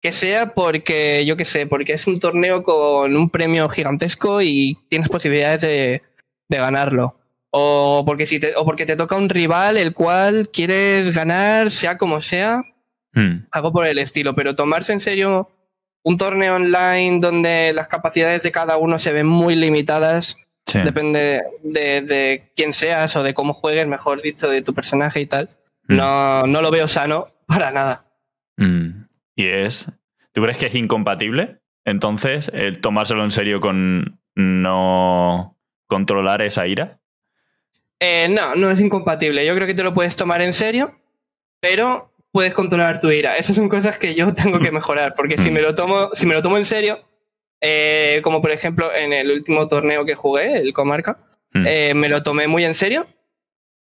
que 0.01 0.11
sea 0.11 0.53
porque, 0.53 1.23
yo 1.25 1.37
qué 1.37 1.45
sé, 1.45 1.67
porque 1.67 1.93
es 1.93 2.07
un 2.07 2.19
torneo 2.19 2.63
con 2.63 3.15
un 3.15 3.29
premio 3.29 3.69
gigantesco 3.69 4.41
y 4.41 4.77
tienes 4.89 5.07
posibilidades 5.07 5.61
de, 5.61 6.01
de 6.49 6.57
ganarlo 6.57 7.21
o 7.51 8.03
porque, 8.05 8.25
si 8.25 8.39
te, 8.39 8.55
o 8.55 8.65
porque 8.65 8.85
te 8.85 8.95
toca 8.95 9.15
un 9.15 9.29
rival 9.29 9.77
el 9.77 9.93
cual 9.93 10.49
quieres 10.51 11.13
ganar, 11.13 11.69
sea 11.69 11.97
como 11.97 12.21
sea, 12.21 12.63
hmm. 13.13 13.47
algo 13.51 13.73
por 13.73 13.85
el 13.85 13.99
estilo, 13.99 14.33
pero 14.33 14.55
tomarse 14.55 14.93
en 14.93 15.01
serio 15.01 15.49
un 16.03 16.17
torneo 16.17 16.55
online 16.55 17.19
donde 17.19 17.73
las 17.73 17.87
capacidades 17.87 18.43
de 18.43 18.51
cada 18.51 18.77
uno 18.77 18.99
se 18.99 19.13
ven 19.13 19.27
muy 19.27 19.55
limitadas. 19.55 20.37
Depende 20.73 21.43
de, 21.63 22.43
quién 22.55 22.71
seas 22.71 23.15
o 23.17 23.23
de 23.23 23.33
cómo 23.33 23.53
juegues, 23.53 23.87
mejor 23.87 24.21
dicho, 24.21 24.49
de 24.49 24.61
tu 24.61 24.73
personaje 24.73 25.19
y 25.19 25.25
tal. 25.25 25.49
Mm. 25.87 25.95
No, 25.97 26.47
no 26.47 26.61
lo 26.61 26.71
veo 26.71 26.87
sano 26.87 27.27
para 27.45 27.71
nada. 27.71 28.05
Mm. 28.57 29.05
Y 29.35 29.47
es. 29.47 29.91
¿Tú 30.31 30.41
crees 30.41 30.57
que 30.57 30.67
es 30.67 30.75
incompatible? 30.75 31.59
Entonces, 31.83 32.49
el 32.53 32.79
tomárselo 32.79 33.23
en 33.23 33.31
serio 33.31 33.59
con 33.59 34.19
no 34.35 35.57
controlar 35.87 36.41
esa 36.41 36.67
ira. 36.67 36.99
Eh, 37.99 38.27
no, 38.29 38.55
no 38.55 38.71
es 38.71 38.79
incompatible. 38.79 39.45
Yo 39.45 39.53
creo 39.55 39.67
que 39.67 39.73
te 39.73 39.83
lo 39.83 39.93
puedes 39.93 40.15
tomar 40.15 40.41
en 40.41 40.53
serio, 40.53 40.95
pero 41.59 42.10
puedes 42.31 42.53
controlar 42.53 42.99
tu 42.99 43.11
ira. 43.11 43.37
Esas 43.37 43.55
son 43.55 43.69
cosas 43.69 43.97
que 43.97 44.15
yo 44.15 44.33
tengo 44.33 44.59
que 44.59 44.71
mejorar, 44.71 45.13
porque 45.15 45.37
si 45.37 45.51
me 45.51 45.61
lo 45.61 45.75
tomo, 45.75 46.09
si 46.13 46.25
me 46.25 46.35
lo 46.35 46.41
tomo 46.41 46.57
en 46.57 46.65
serio, 46.65 46.99
eh, 47.61 48.21
como 48.23 48.41
por 48.41 48.51
ejemplo 48.51 48.93
en 48.93 49.13
el 49.13 49.31
último 49.31 49.67
torneo 49.67 50.05
que 50.05 50.15
jugué, 50.15 50.57
el 50.57 50.73
Comarca, 50.73 51.19
mm. 51.53 51.65
eh, 51.67 51.93
me 51.95 52.09
lo 52.09 52.23
tomé 52.23 52.47
muy 52.47 52.65
en 52.65 52.73
serio, 52.73 53.07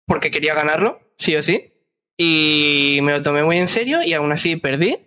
porque 0.07 0.31
quería 0.31 0.55
ganarlo, 0.55 1.01
sí 1.17 1.37
o 1.37 1.43
sí, 1.43 1.73
y 2.17 2.99
me 3.03 3.13
lo 3.13 3.23
tomé 3.23 3.45
muy 3.45 3.59
en 3.59 3.69
serio 3.69 4.03
y 4.03 4.15
aún 4.15 4.33
así 4.33 4.57
perdí. 4.57 4.99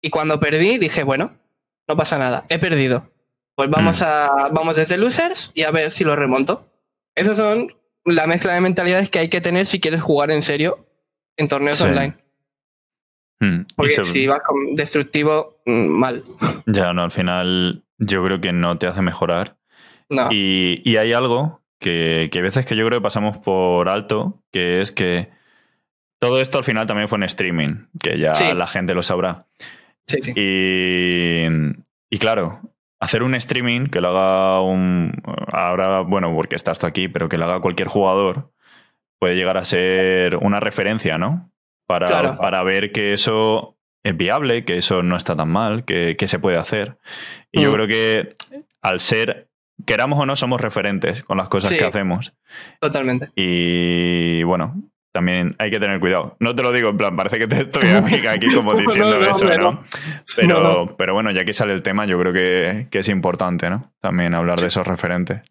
Y 0.00 0.10
cuando 0.10 0.40
perdí 0.40 0.78
dije, 0.78 1.04
bueno, 1.04 1.38
no 1.86 1.96
pasa 1.96 2.18
nada, 2.18 2.44
he 2.48 2.58
perdido. 2.58 3.12
Pues 3.54 3.68
vamos 3.70 4.00
mm. 4.00 4.04
a 4.04 4.48
vamos 4.50 4.76
desde 4.76 4.96
losers 4.96 5.52
y 5.54 5.62
a 5.62 5.70
ver 5.70 5.92
si 5.92 6.04
lo 6.04 6.16
remonto. 6.16 6.64
Esas 7.14 7.36
son 7.36 7.74
la 8.04 8.26
mezcla 8.26 8.54
de 8.54 8.60
mentalidades 8.60 9.10
que 9.10 9.18
hay 9.18 9.28
que 9.28 9.40
tener 9.40 9.66
si 9.66 9.80
quieres 9.80 10.02
jugar 10.02 10.30
en 10.30 10.42
serio 10.42 10.76
en 11.36 11.48
torneos 11.48 11.80
online. 11.80 12.21
Mm. 13.42 13.66
Porque 13.74 14.04
si 14.04 14.28
vas 14.28 14.40
con 14.46 14.76
destructivo, 14.76 15.58
mm, 15.66 15.88
mal. 15.88 16.22
Ya, 16.66 16.92
no, 16.92 17.02
al 17.02 17.10
final 17.10 17.82
yo 17.98 18.24
creo 18.24 18.40
que 18.40 18.52
no 18.52 18.78
te 18.78 18.86
hace 18.86 19.02
mejorar. 19.02 19.56
Y, 20.30 20.96
hay 20.96 21.12
algo 21.12 21.62
que, 21.80 22.28
que 22.30 22.38
a 22.38 22.42
veces 22.42 22.66
que 22.66 22.76
yo 22.76 22.86
creo 22.86 23.00
que 23.00 23.02
pasamos 23.02 23.38
por 23.38 23.88
alto, 23.88 24.42
que 24.52 24.80
es 24.80 24.92
que 24.92 25.30
todo 26.20 26.40
esto 26.40 26.58
al 26.58 26.64
final 26.64 26.86
también 26.86 27.08
fue 27.08 27.16
en 27.16 27.24
streaming, 27.24 27.86
que 28.00 28.18
ya 28.18 28.32
la 28.54 28.66
gente 28.66 28.94
lo 28.94 29.02
sabrá. 29.02 29.46
Sí, 30.06 30.18
sí. 30.20 30.32
Y, 30.36 31.46
y 32.10 32.18
claro, 32.18 32.60
hacer 33.00 33.22
un 33.22 33.34
streaming 33.34 33.86
que 33.86 34.00
lo 34.00 34.08
haga 34.08 34.60
un. 34.60 35.20
Ahora, 35.50 36.02
bueno, 36.02 36.32
porque 36.34 36.54
estás 36.54 36.78
tú 36.78 36.86
aquí, 36.86 37.08
pero 37.08 37.28
que 37.28 37.38
lo 37.38 37.46
haga 37.46 37.60
cualquier 37.60 37.88
jugador, 37.88 38.52
puede 39.18 39.34
llegar 39.34 39.56
a 39.56 39.64
ser 39.64 40.36
una 40.36 40.60
referencia, 40.60 41.16
¿no? 41.16 41.51
Para, 41.98 42.36
para 42.36 42.62
ver 42.62 42.92
que 42.92 43.12
eso 43.12 43.76
es 44.02 44.16
viable, 44.16 44.64
que 44.64 44.76
eso 44.76 45.02
no 45.02 45.16
está 45.16 45.36
tan 45.36 45.48
mal, 45.48 45.84
que, 45.84 46.16
se 46.26 46.38
puede 46.38 46.58
hacer. 46.58 46.96
Y 47.50 47.62
yo 47.62 47.70
mm. 47.70 47.74
creo 47.74 47.86
que 47.86 48.34
al 48.80 49.00
ser, 49.00 49.48
queramos 49.86 50.18
o 50.18 50.26
no, 50.26 50.36
somos 50.36 50.60
referentes 50.60 51.22
con 51.22 51.38
las 51.38 51.48
cosas 51.48 51.72
que 51.72 51.84
hacemos. 51.84 52.34
Totalmente. 52.80 53.30
Y 53.36 54.42
bueno, 54.42 54.74
también 55.12 55.54
hay 55.58 55.70
que 55.70 55.78
tener 55.78 56.00
cuidado. 56.00 56.36
No 56.40 56.54
te 56.54 56.62
lo 56.62 56.72
digo 56.72 56.88
en 56.88 56.96
plan, 56.96 57.16
parece 57.16 57.38
que 57.38 57.46
te 57.46 57.62
estoy 57.62 57.84
aquí 58.26 58.48
como 58.54 58.74
diciendo 58.74 59.18
eso, 59.20 59.44
¿no? 59.58 59.84
Pero, 60.36 60.96
pero 60.96 61.14
bueno, 61.14 61.30
ya 61.30 61.44
que 61.44 61.52
sale 61.52 61.72
el 61.72 61.82
tema, 61.82 62.06
yo 62.06 62.18
creo 62.18 62.32
que, 62.32 62.88
es 62.90 63.08
importante, 63.08 63.70
¿no? 63.70 63.92
También 64.00 64.34
hablar 64.34 64.58
de 64.58 64.66
esos 64.66 64.86
referentes. 64.86 65.42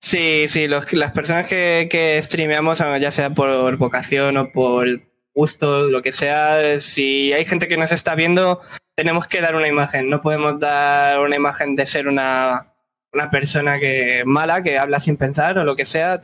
Sí, 0.00 0.46
sí, 0.46 0.68
los, 0.68 0.92
las 0.92 1.10
personas 1.12 1.48
que, 1.48 1.88
que 1.90 2.20
streameamos, 2.22 2.78
ya 3.00 3.10
sea 3.10 3.30
por 3.30 3.76
vocación 3.78 4.36
o 4.36 4.52
por 4.52 4.86
gusto, 5.36 5.88
lo 5.88 6.02
que 6.02 6.12
sea, 6.12 6.80
si 6.80 7.32
hay 7.32 7.44
gente 7.44 7.68
que 7.68 7.76
nos 7.76 7.92
está 7.92 8.14
viendo, 8.14 8.62
tenemos 8.96 9.28
que 9.28 9.42
dar 9.42 9.54
una 9.54 9.68
imagen. 9.68 10.08
No 10.08 10.22
podemos 10.22 10.58
dar 10.58 11.20
una 11.20 11.36
imagen 11.36 11.76
de 11.76 11.84
ser 11.84 12.08
una, 12.08 12.72
una 13.12 13.30
persona 13.30 13.78
que 13.78 14.22
mala, 14.24 14.62
que 14.62 14.78
habla 14.78 14.98
sin 14.98 15.18
pensar 15.18 15.58
o 15.58 15.64
lo 15.64 15.76
que 15.76 15.84
sea. 15.84 16.18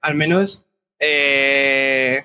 al 0.00 0.14
menos 0.14 0.64
eh, 1.00 2.22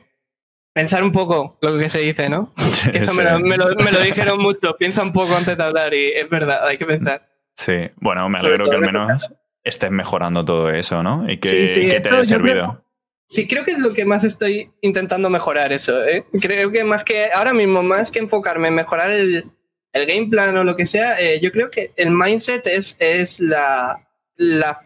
pensar 0.73 1.03
un 1.03 1.11
poco 1.11 1.57
lo 1.61 1.79
que 1.79 1.89
se 1.89 1.99
dice, 1.99 2.29
¿no? 2.29 2.53
Eso 2.93 3.13
me, 3.15 3.23
lo, 3.57 4.01
dijeron 4.03 4.39
mucho, 4.39 4.77
piensa 4.77 5.01
un 5.01 5.11
poco 5.11 5.35
antes 5.35 5.57
de 5.57 5.63
hablar 5.63 5.93
y 5.95 6.11
es 6.11 6.29
verdad, 6.29 6.67
hay 6.67 6.77
que 6.77 6.85
pensar. 6.85 7.27
Sí, 7.55 7.89
bueno, 7.95 8.29
me 8.29 8.37
alegro 8.37 8.69
que 8.69 8.75
al 8.75 8.81
menos 8.81 9.33
estés 9.63 9.89
mejorando 9.89 10.45
todo 10.45 10.69
eso, 10.69 11.01
¿no? 11.01 11.29
Y 11.29 11.39
que, 11.39 11.99
te 12.03 12.09
haya 12.09 12.25
servido. 12.25 12.83
Sí, 13.27 13.47
creo 13.47 13.63
que 13.63 13.71
es 13.71 13.79
lo 13.79 13.93
que 13.93 14.05
más 14.05 14.23
estoy 14.23 14.71
intentando 14.81 15.29
mejorar 15.29 15.71
eso. 15.71 16.03
¿eh? 16.03 16.25
Creo 16.41 16.71
que 16.71 16.83
más 16.83 17.03
que 17.03 17.27
ahora 17.33 17.53
mismo, 17.53 17.83
más 17.83 18.11
que 18.11 18.19
enfocarme 18.19 18.69
en 18.69 18.75
mejorar 18.75 19.11
el, 19.11 19.45
game 19.93 20.27
plan 20.27 20.55
o 20.55 20.63
lo 20.63 20.75
que 20.75 20.85
sea, 20.85 21.19
eh, 21.19 21.39
yo 21.41 21.51
creo 21.51 21.71
que 21.71 21.91
el 21.95 22.11
mindset 22.11 22.67
es, 22.67 22.95
es 22.99 23.39
la, 23.39 23.99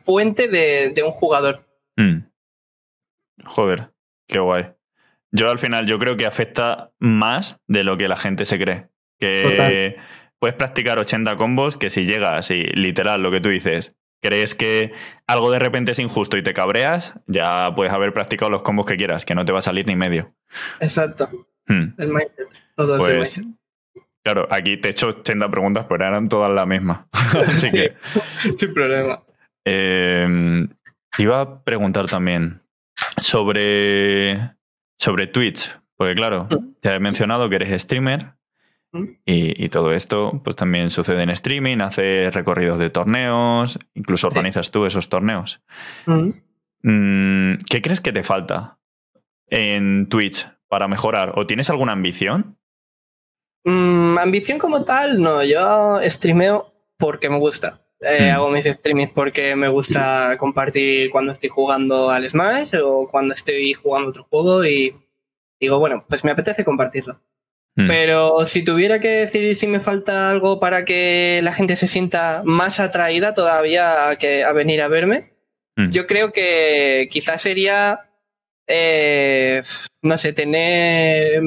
fuente 0.04 0.48
de, 0.48 1.04
un 1.04 1.12
jugador. 1.12 1.66
Mm. 1.98 2.20
Joder, 3.46 3.90
qué 4.28 4.40
guay. 4.40 4.68
Yo 5.32 5.50
al 5.50 5.60
final 5.60 5.86
yo 5.86 5.98
creo 6.00 6.18
que 6.18 6.26
afecta 6.26 6.92
más 7.00 7.60
de 7.68 7.84
lo 7.84 7.98
que 7.98 8.08
la 8.08 8.18
gente 8.18 8.46
se 8.46 8.58
cree. 8.58 8.88
Que 9.20 9.98
puedes 10.40 10.56
practicar 10.56 10.98
80 10.98 11.36
combos 11.36 11.78
que 11.78 11.90
si 11.90 12.06
llegas 12.06 12.50
y 12.50 12.64
literal 12.64 13.22
lo 13.22 13.32
que 13.32 13.42
tú 13.42 13.50
dices, 13.50 13.96
crees 14.22 14.56
que 14.56 14.94
algo 15.28 15.52
de 15.52 15.60
repente 15.60 15.92
es 15.92 16.00
injusto 16.00 16.38
y 16.38 16.44
te 16.44 16.54
cabreas, 16.54 17.14
ya 17.28 17.74
puedes 17.76 17.92
haber 17.92 18.14
practicado 18.14 18.52
los 18.52 18.62
combos 18.62 18.86
que 18.86 18.96
quieras, 18.96 19.26
que 19.26 19.36
no 19.36 19.46
te 19.46 19.52
va 19.52 19.60
a 19.60 19.64
salir 19.64 19.88
ni 19.88 19.96
medio. 19.96 20.34
Exacto. 20.80 21.28
Hmm. 21.68 21.94
El 21.98 22.08
mindset. 22.10 22.48
Todo 22.76 22.98
pues, 22.98 23.42
Claro, 24.24 24.48
aquí 24.52 24.78
te 24.78 24.90
he 24.90 24.92
hecho 24.92 25.08
80 25.08 25.50
preguntas, 25.50 25.86
pero 25.90 26.06
eran 26.06 26.30
todas 26.30 26.52
las 26.52 26.68
mismas. 26.68 27.08
Así 27.48 27.72
que. 27.72 27.96
Sin 28.56 28.74
problema. 28.74 29.24
Eh, 29.66 30.68
iba 31.18 31.42
a 31.42 31.64
preguntar 31.64 32.06
también 32.06 32.62
sobre 33.18 34.56
sobre 35.00 35.26
Twitch, 35.26 35.76
porque 35.98 36.14
claro, 36.14 36.48
te 36.80 36.94
he 36.94 37.00
mencionado 37.00 37.50
que 37.50 37.56
eres 37.56 37.82
streamer 37.82 38.34
y, 39.26 39.70
todo 39.70 39.94
esto 39.94 40.42
pues 40.44 40.56
también 40.56 40.90
sucede 40.90 41.24
en 41.24 41.30
streaming, 41.30 41.80
haces 41.80 42.34
recorridos 42.34 42.78
de 42.78 42.90
torneos, 42.90 43.80
incluso 43.94 44.28
organizas 44.28 44.72
tú 44.72 44.86
esos 44.86 45.08
torneos. 45.08 45.62
Mm, 46.84 47.54
¿Qué 47.70 47.82
crees 47.82 48.02
que 48.02 48.12
te 48.12 48.24
falta 48.24 48.80
en 49.48 50.08
Twitch 50.10 50.50
para 50.68 50.88
mejorar? 50.88 51.34
¿O 51.36 51.46
tienes 51.46 51.70
alguna 51.70 51.94
ambición? 51.94 52.58
Mm, 53.64 54.18
ambición 54.18 54.60
como 54.60 54.84
tal, 54.84 55.22
no, 55.22 55.44
yo 55.44 56.00
streameo 56.04 56.74
porque 56.98 57.30
me 57.30 57.38
gusta. 57.38 57.82
Eh, 58.02 58.32
mm. 58.32 58.36
Hago 58.36 58.50
mis 58.50 58.66
streamings 58.66 59.12
porque 59.14 59.56
me 59.56 59.70
gusta 59.70 60.36
compartir 60.38 61.12
cuando 61.12 61.32
estoy 61.32 61.50
jugando 61.50 62.10
al 62.10 62.28
Smash 62.28 62.76
o 62.84 63.08
cuando 63.10 63.36
estoy 63.36 63.74
jugando 63.74 64.10
otro 64.10 64.24
juego 64.24 64.66
y 64.66 64.92
digo, 65.60 65.80
bueno, 65.80 66.04
pues 66.10 66.24
me 66.24 66.32
apetece 66.32 66.66
compartirlo. 66.66 67.22
Mm. 67.76 67.88
Pero 67.88 68.46
si 68.46 68.64
tuviera 68.64 69.00
que 69.00 69.08
decir 69.08 69.56
si 69.56 69.68
me 69.68 69.80
falta 69.80 70.30
algo 70.30 70.60
para 70.60 70.84
que 70.84 71.40
la 71.44 71.54
gente 71.54 71.76
se 71.76 71.88
sienta 71.88 72.42
más 72.44 72.80
atraída 72.80 73.34
todavía 73.34 74.10
a, 74.10 74.16
que, 74.18 74.44
a 74.44 74.52
venir 74.52 74.82
a 74.82 74.88
verme, 74.88 75.34
mm. 75.78 75.90
yo 75.90 76.08
creo 76.08 76.34
que 76.34 77.08
quizás 77.12 77.42
sería, 77.42 78.10
eh, 78.68 79.64
no 80.02 80.18
sé, 80.18 80.34
tener, 80.34 81.42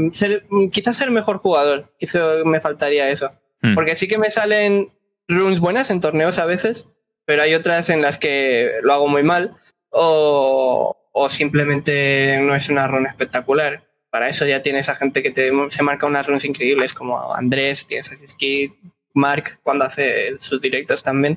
quizás 0.72 0.96
ser 0.96 1.10
mejor 1.10 1.38
jugador. 1.38 1.92
Quizás 1.98 2.44
me 2.44 2.60
faltaría 2.60 3.08
eso. 3.08 3.32
Porque 3.74 3.96
sí 3.96 4.08
que 4.08 4.18
me 4.18 4.30
salen 4.30 4.90
runes 5.26 5.58
buenas 5.58 5.90
en 5.90 6.00
torneos 6.00 6.38
a 6.38 6.44
veces, 6.44 6.92
pero 7.24 7.42
hay 7.42 7.54
otras 7.54 7.88
en 7.88 8.02
las 8.02 8.18
que 8.18 8.72
lo 8.82 8.92
hago 8.92 9.08
muy 9.08 9.22
mal 9.22 9.52
o, 9.90 10.96
simplemente 11.30 12.38
no 12.40 12.54
es 12.54 12.68
una 12.68 12.86
run 12.88 13.06
espectacular. 13.06 13.82
Para 14.14 14.28
eso 14.28 14.46
ya 14.46 14.62
tienes 14.62 14.88
a 14.88 14.94
gente 14.94 15.24
que 15.24 15.32
te, 15.32 15.50
se 15.70 15.82
marca 15.82 16.06
unas 16.06 16.24
runs 16.24 16.44
increíbles 16.44 16.94
como 16.94 17.34
Andrés, 17.34 17.84
tienes 17.84 18.12
a 18.12 18.36
Kid, 18.38 18.70
Mark 19.12 19.58
cuando 19.64 19.86
hace 19.86 20.38
sus 20.38 20.60
directos 20.60 21.02
también. 21.02 21.36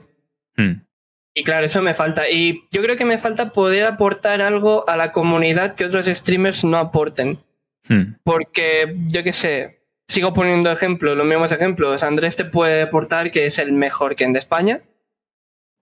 Hmm. 0.55 0.81
Y 1.33 1.43
claro, 1.43 1.65
eso 1.65 1.81
me 1.81 1.95
falta. 1.95 2.29
Y 2.29 2.67
yo 2.69 2.83
creo 2.83 2.95
que 2.95 3.03
me 3.03 3.17
falta 3.17 3.49
poder 3.49 3.87
aportar 3.87 4.43
algo 4.43 4.87
a 4.87 4.95
la 4.95 5.11
comunidad 5.11 5.73
que 5.73 5.85
otros 5.85 6.05
streamers 6.05 6.63
no 6.65 6.77
aporten. 6.77 7.39
Hmm. 7.87 8.13
Porque, 8.23 8.95
yo 9.07 9.23
qué 9.23 9.33
sé, 9.33 9.79
sigo 10.07 10.35
poniendo 10.35 10.71
ejemplos, 10.71 11.17
los 11.17 11.25
mismos 11.25 11.51
ejemplos. 11.51 12.03
Andrés 12.03 12.35
te 12.35 12.45
puede 12.45 12.83
aportar 12.83 13.31
que 13.31 13.47
es 13.47 13.57
el 13.57 13.71
mejor 13.71 14.15
Ken 14.15 14.33
de 14.33 14.39
España. 14.39 14.81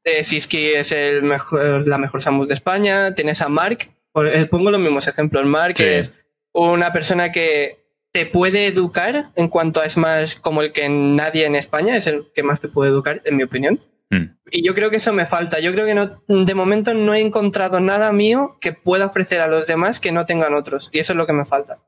Eh, 0.05 0.23
Siski 0.23 0.67
es 0.67 0.93
el 0.93 1.23
mejor, 1.23 1.85
la 1.85 1.97
mejor 1.97 2.21
Samus 2.21 2.47
de 2.47 2.53
España. 2.53 3.13
Tienes 3.13 3.41
a 3.41 3.49
Mark. 3.49 3.89
Eh, 4.15 4.47
pongo 4.49 4.71
los 4.71 4.79
mismos 4.79 5.09
ejemplos. 5.09 5.45
Mark 5.45 5.75
es 5.79 6.13
una 6.55 6.93
persona 6.93 7.31
que 7.31 7.85
te 8.11 8.25
puede 8.25 8.67
educar 8.67 9.25
en 9.35 9.49
cuanto 9.49 9.81
a 9.81 9.89
Smash 9.89 10.39
como 10.39 10.61
el 10.61 10.71
que 10.71 10.87
nadie 10.87 11.45
en 11.45 11.55
España 11.55 11.97
es 11.97 12.07
el 12.07 12.25
que 12.33 12.43
más 12.43 12.61
te 12.61 12.69
puede 12.69 12.89
educar, 12.89 13.21
en 13.25 13.35
mi 13.35 13.43
opinión. 13.43 13.79
Mm. 14.09 14.37
Y 14.51 14.65
yo 14.65 14.73
creo 14.73 14.89
que 14.89 14.97
eso 14.97 15.11
me 15.11 15.25
falta. 15.25 15.59
Yo 15.59 15.73
creo 15.73 15.85
que 15.85 15.93
no, 15.93 16.07
de 16.27 16.55
momento 16.55 16.93
no 16.93 17.13
he 17.13 17.19
encontrado 17.19 17.81
nada 17.81 18.13
mío 18.13 18.57
que 18.61 18.71
pueda 18.71 19.07
ofrecer 19.07 19.41
a 19.41 19.47
los 19.47 19.67
demás 19.67 19.99
que 19.99 20.13
no 20.13 20.25
tengan 20.25 20.53
otros. 20.53 20.89
Y 20.93 20.99
eso 20.99 21.11
es 21.11 21.17
lo 21.17 21.27
que 21.27 21.33
me 21.33 21.43
falta. 21.43 21.79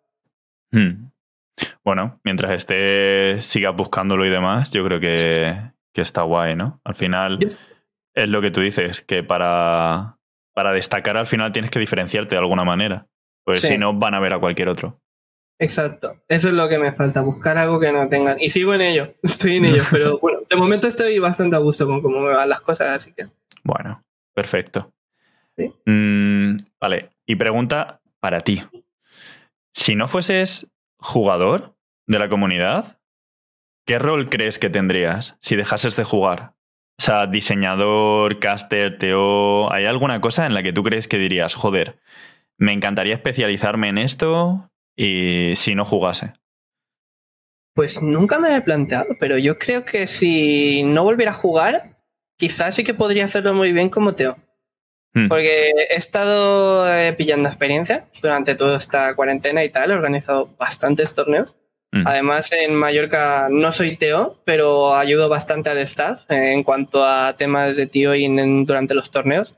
Mm. 0.72 1.12
Bueno, 1.84 2.20
mientras 2.26 2.52
esté 2.52 3.40
sigas 3.40 3.76
buscándolo 3.76 4.26
y 4.26 4.30
demás, 4.30 4.70
yo 4.72 4.84
creo 4.84 5.00
que, 5.00 5.72
que 5.94 6.02
está 6.02 6.24
guay, 6.24 6.56
¿no? 6.56 6.82
Al 6.84 6.96
final 6.96 7.40
es 8.14 8.30
lo 8.30 8.42
que 8.42 8.52
tú 8.52 8.62
dices, 8.62 9.02
que 9.02 9.24
para, 9.24 10.18
para 10.54 10.74
destacar 10.74 11.18
al 11.18 11.28
final 11.28 11.54
tienes 11.54 11.72
que 11.72 11.80
diferenciarte 11.80 12.36
de 12.36 12.40
alguna 12.40 12.66
manera. 12.66 13.08
Pues 13.48 13.62
si 13.62 13.78
no, 13.78 13.94
van 13.94 14.14
a 14.14 14.20
ver 14.20 14.34
a 14.34 14.40
cualquier 14.40 14.68
otro. 14.68 15.00
Exacto, 15.58 16.22
eso 16.28 16.50
es 16.50 16.54
lo 16.54 16.68
que 16.68 16.78
me 16.80 16.92
falta, 16.92 17.22
buscar 17.22 17.58
algo 17.58 17.80
que 17.80 17.94
no 17.94 18.10
tengan. 18.10 18.36
Y 18.42 18.50
sigo 18.50 18.74
en 18.74 18.82
ello, 18.82 19.14
estoy 19.24 19.56
en 19.56 19.66
ello, 19.66 19.84
pero 19.90 20.20
bueno, 20.20 20.40
de 20.50 20.58
momento 20.58 20.86
estoy 20.86 21.18
bastante 21.20 21.56
a 21.56 21.60
gusto 21.60 21.88
con 21.88 22.02
cómo 22.02 22.20
me 22.20 22.34
van 22.34 22.50
las 22.50 22.60
cosas, 22.60 22.90
así 22.90 23.14
que. 23.14 23.24
Bueno, 23.64 24.04
perfecto. 24.34 24.92
Mm, 25.86 26.58
vale, 26.78 27.12
y 27.26 27.38
pregunta 27.38 28.02
para 28.20 28.42
ti. 28.42 28.62
Si 29.74 29.96
no 29.96 30.10
fueses 30.10 30.68
jugador 30.98 31.74
de 32.06 32.20
la 32.20 32.28
comunidad, 32.28 33.00
¿qué 33.86 33.98
rol 33.98 34.30
crees 34.30 34.60
que 34.60 34.70
tendrías 34.70 35.38
si 35.40 35.56
dejases 35.56 35.96
de 35.96 36.04
jugar? 36.04 36.52
O 37.00 37.02
sea, 37.02 37.28
diseñador, 37.28 38.40
caster, 38.40 38.98
TO, 38.98 39.72
¿hay 39.72 39.86
alguna 39.86 40.20
cosa 40.20 40.46
en 40.46 40.54
la 40.54 40.64
que 40.64 40.74
tú 40.74 40.84
crees 40.84 41.08
que 41.08 41.18
dirías, 41.18 41.56
joder, 41.56 41.98
me 42.58 42.74
encantaría 42.74 43.16
especializarme 43.16 43.90
en 43.90 43.98
esto 43.98 44.70
y 44.96 45.56
si 45.56 45.76
no 45.76 45.86
jugase? 45.86 46.34
Pues 47.74 48.02
nunca 48.02 48.40
me 48.40 48.50
lo 48.50 48.56
he 48.56 48.62
planteado, 48.62 49.16
pero 49.20 49.38
yo 49.38 49.60
creo 49.60 49.86
que 49.86 50.08
si 50.08 50.82
no 50.84 51.04
volviera 51.04 51.32
a 51.32 51.36
jugar, 51.36 51.84
quizás 52.38 52.76
sí 52.76 52.84
que 52.84 52.96
podría 52.96 53.26
hacerlo 53.26 53.54
muy 53.54 53.72
bien 53.72 53.90
como 53.90 54.16
Teo. 54.16 54.36
Hmm. 55.14 55.28
Porque 55.28 55.72
he 55.90 55.96
estado 55.96 56.92
eh, 56.92 57.14
pillando 57.14 57.50
experiencia 57.50 58.06
durante 58.22 58.56
toda 58.56 58.78
esta 58.78 59.16
cuarentena 59.16 59.64
y 59.64 59.70
tal, 59.70 59.92
he 59.92 59.94
organizado 59.94 60.50
bastantes 60.58 61.14
torneos. 61.14 61.56
Hmm. 61.92 62.06
Además, 62.06 62.52
en 62.52 62.76
Mallorca 62.76 63.48
no 63.50 63.72
soy 63.72 63.96
Teo, 63.96 64.42
pero 64.44 64.96
ayudo 64.96 65.30
bastante 65.30 65.70
al 65.70 65.78
staff 65.78 66.24
en 66.30 66.64
cuanto 66.64 67.06
a 67.06 67.36
temas 67.38 67.78
de 67.78 67.88
tío 67.88 68.16
y 68.16 68.28
durante 68.66 68.96
los 68.96 69.12
torneos. 69.12 69.56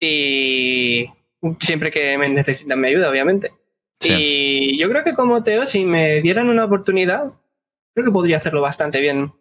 Y 0.00 1.06
siempre 1.60 1.90
que 1.90 2.16
me 2.18 2.28
necesitan 2.28 2.78
me 2.80 2.88
ayuda, 2.88 3.10
obviamente. 3.10 3.52
Y 4.02 4.78
yo 4.78 4.88
creo 4.88 5.02
que 5.02 5.14
como 5.14 5.42
Teo, 5.42 5.66
si 5.66 5.84
me 5.84 6.20
dieran 6.20 6.48
una 6.48 6.64
oportunidad, 6.64 7.32
creo 7.94 8.06
que 8.06 8.12
podría 8.12 8.36
hacerlo 8.36 8.60
bastante 8.60 9.00
bien. 9.00 9.32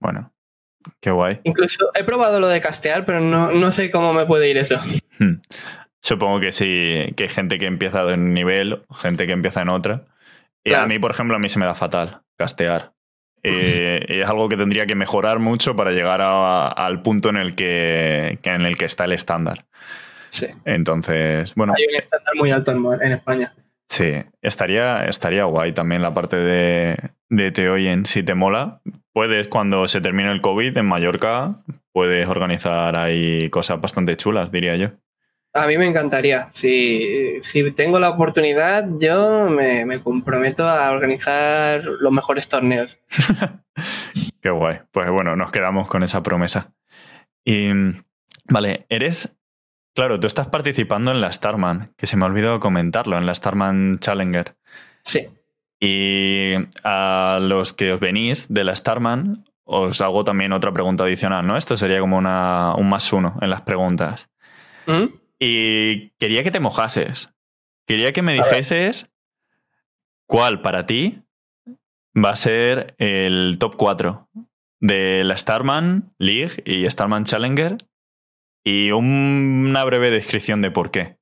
Bueno, 0.00 0.32
qué 1.00 1.10
guay. 1.10 1.40
Incluso 1.44 1.90
he 1.94 2.04
probado 2.04 2.40
lo 2.40 2.48
de 2.48 2.60
castear, 2.60 3.06
pero 3.06 3.20
no, 3.20 3.52
no 3.52 3.72
sé 3.72 3.90
cómo 3.90 4.12
me 4.12 4.26
puede 4.26 4.48
ir 4.48 4.58
eso. 4.58 4.80
Hmm. 5.18 5.40
Supongo 6.02 6.40
que 6.40 6.52
sí, 6.52 7.12
que 7.16 7.24
hay 7.24 7.28
gente 7.28 7.58
que 7.58 7.66
empieza 7.66 8.04
de 8.04 8.14
un 8.14 8.32
nivel, 8.32 8.82
gente 8.94 9.26
que 9.26 9.32
empieza 9.32 9.62
en 9.62 9.68
otra. 9.68 10.06
Y 10.64 10.72
a 10.72 10.86
mí, 10.86 10.98
por 10.98 11.10
ejemplo, 11.10 11.36
a 11.36 11.38
mí 11.38 11.48
se 11.48 11.58
me 11.58 11.66
da 11.66 11.74
fatal 11.74 12.22
castear. 12.36 12.92
Eh, 13.42 14.04
y 14.08 14.20
es 14.20 14.28
algo 14.28 14.48
que 14.48 14.56
tendría 14.56 14.86
que 14.86 14.94
mejorar 14.94 15.38
mucho 15.38 15.74
para 15.74 15.92
llegar 15.92 16.20
al 16.22 17.02
punto 17.02 17.30
en 17.30 17.36
el 17.36 17.54
que, 17.54 18.38
en 18.42 18.62
el 18.62 18.76
que 18.76 18.84
está 18.84 19.04
el 19.04 19.12
estándar. 19.12 19.66
Sí. 20.30 20.46
Entonces, 20.64 21.54
bueno. 21.54 21.74
Hay 21.76 21.84
un 21.84 21.96
estándar 21.96 22.34
muy 22.36 22.50
alto 22.50 22.72
en 22.72 23.12
España. 23.12 23.52
Sí, 23.90 24.12
estaría, 24.40 25.04
estaría 25.06 25.44
guay 25.44 25.72
también 25.72 26.00
la 26.00 26.14
parte 26.14 26.36
de, 26.36 26.96
de 27.28 27.50
Te 27.50 27.68
Oyen. 27.68 28.06
Si 28.06 28.22
te 28.22 28.34
mola, 28.34 28.80
puedes, 29.12 29.48
cuando 29.48 29.86
se 29.86 30.00
termine 30.00 30.30
el 30.30 30.40
COVID 30.40 30.76
en 30.76 30.86
Mallorca, 30.86 31.56
puedes 31.92 32.28
organizar 32.28 32.96
ahí 32.96 33.50
cosas 33.50 33.80
bastante 33.80 34.16
chulas, 34.16 34.52
diría 34.52 34.76
yo. 34.76 34.90
A 35.52 35.66
mí 35.66 35.76
me 35.76 35.86
encantaría. 35.86 36.48
Si, 36.52 37.40
si 37.40 37.68
tengo 37.72 37.98
la 37.98 38.10
oportunidad, 38.10 38.86
yo 39.00 39.48
me, 39.48 39.84
me, 39.84 39.98
comprometo 39.98 40.68
a 40.68 40.92
organizar 40.92 41.82
los 41.82 42.12
mejores 42.12 42.48
torneos. 42.48 42.96
Qué 44.40 44.50
guay. 44.50 44.78
Pues 44.92 45.10
bueno, 45.10 45.34
nos 45.34 45.50
quedamos 45.50 45.88
con 45.88 46.04
esa 46.04 46.22
promesa. 46.22 46.72
Y 47.44 47.70
vale, 48.44 48.86
eres 48.88 49.36
Claro, 49.94 50.20
tú 50.20 50.26
estás 50.26 50.48
participando 50.48 51.10
en 51.10 51.20
la 51.20 51.32
Starman, 51.32 51.92
que 51.96 52.06
se 52.06 52.16
me 52.16 52.24
ha 52.24 52.28
olvidado 52.28 52.60
comentarlo, 52.60 53.18
en 53.18 53.26
la 53.26 53.34
Starman 53.34 53.98
Challenger. 53.98 54.56
Sí. 55.02 55.26
Y 55.80 56.54
a 56.84 57.38
los 57.40 57.72
que 57.72 57.92
os 57.92 58.00
venís 58.00 58.52
de 58.52 58.64
la 58.64 58.76
Starman, 58.76 59.44
os 59.64 60.00
hago 60.00 60.24
también 60.24 60.52
otra 60.52 60.72
pregunta 60.72 61.04
adicional, 61.04 61.46
¿no? 61.46 61.56
Esto 61.56 61.76
sería 61.76 62.00
como 62.00 62.18
una, 62.18 62.74
un 62.74 62.88
más 62.88 63.12
uno 63.12 63.36
en 63.40 63.50
las 63.50 63.62
preguntas. 63.62 64.30
¿Mm? 64.86 65.06
Y 65.38 66.10
quería 66.18 66.42
que 66.42 66.50
te 66.50 66.60
mojases. 66.60 67.30
Quería 67.86 68.12
que 68.12 68.22
me 68.22 68.34
dijeses 68.34 69.10
cuál 70.26 70.60
para 70.60 70.86
ti 70.86 71.22
va 72.16 72.30
a 72.30 72.36
ser 72.36 72.94
el 72.98 73.56
top 73.58 73.76
4 73.76 74.28
de 74.80 75.24
la 75.24 75.36
Starman 75.36 76.12
League 76.18 76.62
y 76.64 76.88
Starman 76.88 77.24
Challenger 77.24 77.78
y 78.64 78.90
una 78.90 79.84
breve 79.84 80.10
descripción 80.10 80.62
de 80.62 80.70
por 80.70 80.90
qué. 80.90 81.16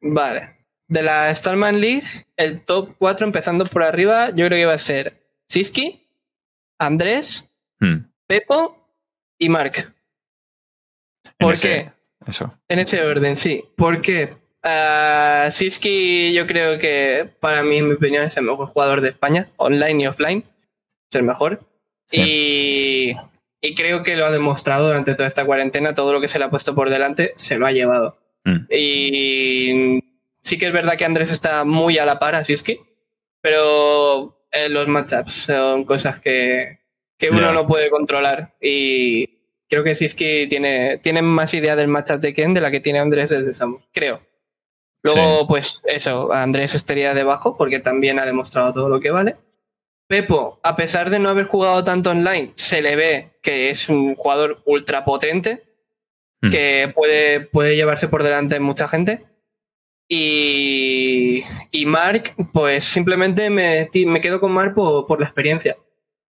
Vale. 0.00 0.56
De 0.88 1.02
la 1.02 1.32
Starman 1.34 1.80
League, 1.80 2.06
el 2.36 2.64
top 2.64 2.94
4 2.98 3.26
empezando 3.26 3.64
por 3.66 3.84
arriba, 3.84 4.30
yo 4.30 4.46
creo 4.46 4.58
que 4.58 4.66
va 4.66 4.74
a 4.74 4.78
ser 4.78 5.22
Siski, 5.48 6.08
Andrés, 6.78 7.48
hmm. 7.78 7.98
Pepo 8.26 8.76
y 9.38 9.48
Mark. 9.48 9.94
¿Por 11.38 11.58
qué? 11.58 11.92
Eso. 12.26 12.52
En 12.68 12.78
ese 12.78 13.04
orden, 13.04 13.36
sí. 13.36 13.64
¿Por 13.76 14.02
qué? 14.02 14.34
Uh, 14.62 15.50
Siski, 15.50 16.34
yo 16.34 16.46
creo 16.46 16.78
que 16.78 17.28
para 17.40 17.62
mí, 17.62 17.78
en 17.78 17.88
mi 17.88 17.94
opinión, 17.94 18.24
es 18.24 18.36
el 18.36 18.44
mejor 18.44 18.66
jugador 18.66 19.00
de 19.00 19.08
España, 19.08 19.46
online 19.56 20.02
y 20.02 20.06
offline. 20.06 20.44
Es 21.10 21.16
el 21.16 21.22
mejor. 21.22 21.60
Y 22.12 23.14
y 23.60 23.74
creo 23.74 24.02
que 24.02 24.16
lo 24.16 24.24
ha 24.24 24.30
demostrado 24.30 24.86
durante 24.86 25.14
toda 25.14 25.26
esta 25.26 25.44
cuarentena, 25.44 25.94
todo 25.94 26.12
lo 26.12 26.20
que 26.20 26.28
se 26.28 26.38
le 26.38 26.46
ha 26.46 26.50
puesto 26.50 26.74
por 26.74 26.90
delante 26.90 27.32
se 27.36 27.58
lo 27.58 27.66
ha 27.66 27.72
llevado. 27.72 28.18
Mm. 28.44 28.72
Y 28.72 30.04
sí 30.42 30.58
que 30.58 30.66
es 30.66 30.72
verdad 30.72 30.96
que 30.96 31.04
Andrés 31.04 31.30
está 31.30 31.64
muy 31.64 31.98
a 31.98 32.06
la 32.06 32.18
par 32.18 32.34
a 32.34 32.44
Siski, 32.44 32.80
pero 33.42 34.46
eh, 34.50 34.68
los 34.68 34.88
matchups 34.88 35.32
son 35.32 35.84
cosas 35.84 36.20
que, 36.20 36.80
que 37.18 37.30
uno 37.30 37.52
no 37.52 37.66
puede 37.66 37.90
controlar. 37.90 38.54
Y 38.60 39.40
creo 39.68 39.84
que 39.84 39.94
Siski 39.94 40.46
tiene, 40.48 40.98
tiene 40.98 41.22
más 41.22 41.52
idea 41.52 41.76
del 41.76 41.88
matchup 41.88 42.20
de 42.20 42.34
Ken 42.34 42.54
de 42.54 42.60
la 42.62 42.70
que 42.70 42.80
tiene 42.80 42.98
Andrés 42.98 43.30
desde 43.30 43.54
Samus, 43.54 43.82
creo. 43.92 44.20
Luego, 45.02 45.46
pues 45.46 45.80
eso, 45.84 46.32
Andrés 46.32 46.74
estaría 46.74 47.14
debajo 47.14 47.56
porque 47.56 47.78
también 47.80 48.18
ha 48.18 48.26
demostrado 48.26 48.74
todo 48.74 48.88
lo 48.88 49.00
que 49.00 49.10
vale. 49.10 49.36
Pepo, 50.10 50.58
a 50.64 50.74
pesar 50.74 51.08
de 51.08 51.20
no 51.20 51.28
haber 51.28 51.44
jugado 51.44 51.84
tanto 51.84 52.10
online, 52.10 52.50
se 52.56 52.82
le 52.82 52.96
ve 52.96 53.28
que 53.42 53.70
es 53.70 53.88
un 53.88 54.16
jugador 54.16 54.60
ultra 54.66 55.04
potente, 55.04 55.62
hmm. 56.42 56.50
que 56.50 56.92
puede, 56.92 57.38
puede 57.38 57.76
llevarse 57.76 58.08
por 58.08 58.24
delante 58.24 58.58
mucha 58.58 58.88
gente. 58.88 59.22
Y, 60.08 61.44
y 61.70 61.86
Mark, 61.86 62.32
pues 62.52 62.82
simplemente 62.82 63.50
me, 63.50 63.88
me 64.04 64.20
quedo 64.20 64.40
con 64.40 64.50
Mark 64.50 64.74
por, 64.74 65.20
la 65.20 65.26
experiencia 65.26 65.76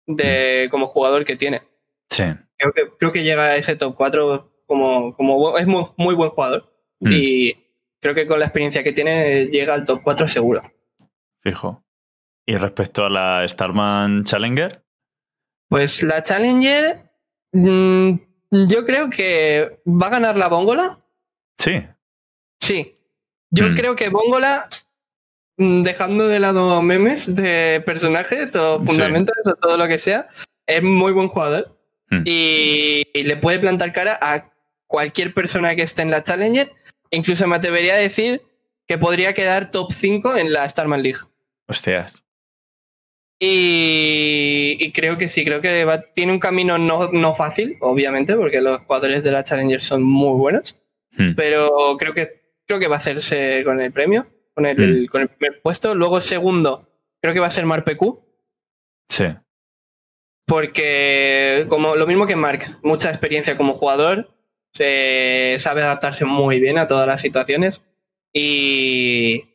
de, 0.06 0.68
como 0.70 0.89
jugador 0.89 1.24
que 1.24 1.38
tiene. 1.38 1.62
Sí. 2.10 2.26
Creo 2.58 2.74
que, 2.74 2.82
creo 3.00 3.12
que 3.13 3.24
llega 3.24 3.46
a 3.46 3.56
ese 3.56 3.78
top 3.78 3.96
4 3.96 4.52
como, 4.65 5.15
como 5.15 5.58
es 5.58 5.68
muy, 5.68 5.86
muy 5.96 6.15
buen 6.15 6.32
jugador. 6.32 6.70
Hmm. 7.00 7.13
Y 7.13 7.54
creo 8.02 8.13
que 8.13 8.28
con 8.28 8.39
la 8.39 8.46
experiencia 8.48 8.84
que 8.84 8.92
tiene 8.92 9.46
llega 9.46 9.74
al 9.74 9.86
top 9.86 10.02
4 10.04 10.28
seguro. 10.28 10.63
Fijo. 11.42 11.82
¿Y 12.45 12.56
respecto 12.58 13.06
a 13.06 13.10
la 13.10 13.47
Starman 13.47 14.23
Challenger? 14.23 14.84
Pues 15.69 16.02
la 16.04 16.23
Challenger, 16.23 16.97
mm, 17.54 18.13
yo 18.52 18.86
creo 18.86 19.10
que 19.10 19.82
va 19.86 20.08
a 20.08 20.12
ganar 20.12 20.36
la 20.36 20.47
Bóngola. 20.47 20.99
Sí. 21.58 21.84
Sí. 22.60 22.95
Yo 23.52 23.69
mm. 23.69 23.75
creo 23.75 23.95
que 23.95 24.10
Bóngola, 24.10 24.67
mm, 25.58 25.84
dejando 25.84 26.28
de 26.28 26.39
lado 26.39 26.82
memes 26.82 27.36
de 27.36 27.84
personajes 27.86 28.56
o 28.56 28.84
fundamentos 28.84 29.36
o 29.45 29.56
todo 29.56 29.78
lo 29.78 29.88
que 29.88 29.99
sea, 29.99 30.28
es 30.65 30.82
muy 30.82 31.12
buen 31.12 31.28
jugador. 31.28 31.75
Y, 32.25 33.04
le 33.13 33.38
puede 33.38 33.60
plantar 33.60 33.91
cara 33.91 34.17
a 34.19 34.52
cualquier 34.88 35.36
persona 35.36 35.75
que 35.75 35.84
esté 35.84 36.02
en 36.02 36.10
la 36.10 36.23
Challenger. 36.23 36.71
Incluso 37.12 37.47
me 37.47 37.56
atrevería 37.56 37.93
a 37.93 37.97
decir 37.97 38.41
que 38.88 38.97
podría 38.97 39.34
quedar 39.34 39.69
top 39.69 39.91
5 39.93 40.36
en 40.38 40.52
la 40.52 40.67
Starman 40.67 41.04
League. 41.04 41.19
Hostias. 41.67 42.23
Y, 43.41 44.91
creo 44.91 45.17
que 45.17 45.30
sí, 45.30 45.45
creo 45.45 45.62
que 45.62 45.88
tiene 46.13 46.34
un 46.34 46.39
camino 46.39 46.78
no, 46.78 47.34
fácil, 47.36 47.78
obviamente, 47.80 48.36
porque 48.36 48.60
los 48.60 48.82
jugadores 48.82 49.23
de 49.23 49.32
la 49.32 49.45
Challenger 49.45 49.82
son 49.82 50.04
muy 50.04 50.38
buenos. 50.38 50.78
Hmm. 51.12 51.36
Pero 51.36 51.95
creo 51.97 52.13
que, 52.13 52.41
creo 52.67 52.80
que 52.80 52.88
va 52.88 52.95
a 52.95 52.99
hacerse 52.99 53.63
con 53.63 53.80
el 53.80 53.93
premio, 53.93 54.25
con 54.54 54.65
el, 54.65 55.04
hmm. 55.04 55.06
con 55.08 55.21
el 55.21 55.30
primer 55.30 55.62
puesto. 55.62 55.95
Luego, 55.95 56.19
segundo, 56.19 56.86
creo 57.21 57.34
que 57.34 57.39
va 57.39 57.47
a 57.47 57.52
ser 57.52 57.65
Mark 57.65 57.86
PQ. 57.86 58.19
Sí. 59.08 59.25
Porque, 60.45 61.65
como 61.69 61.95
lo 61.95 62.08
mismo 62.08 62.28
que 62.28 62.36
Mark, 62.36 62.65
mucha 62.84 63.10
experiencia 63.10 63.56
como 63.56 63.73
jugador, 63.73 64.30
se 64.73 65.56
sabe 65.60 65.82
adaptarse 65.82 66.25
muy 66.25 66.60
bien 66.60 66.78
a 66.78 66.88
todas 66.88 67.08
las 67.08 67.21
situaciones. 67.21 67.84
Y, 68.34 69.45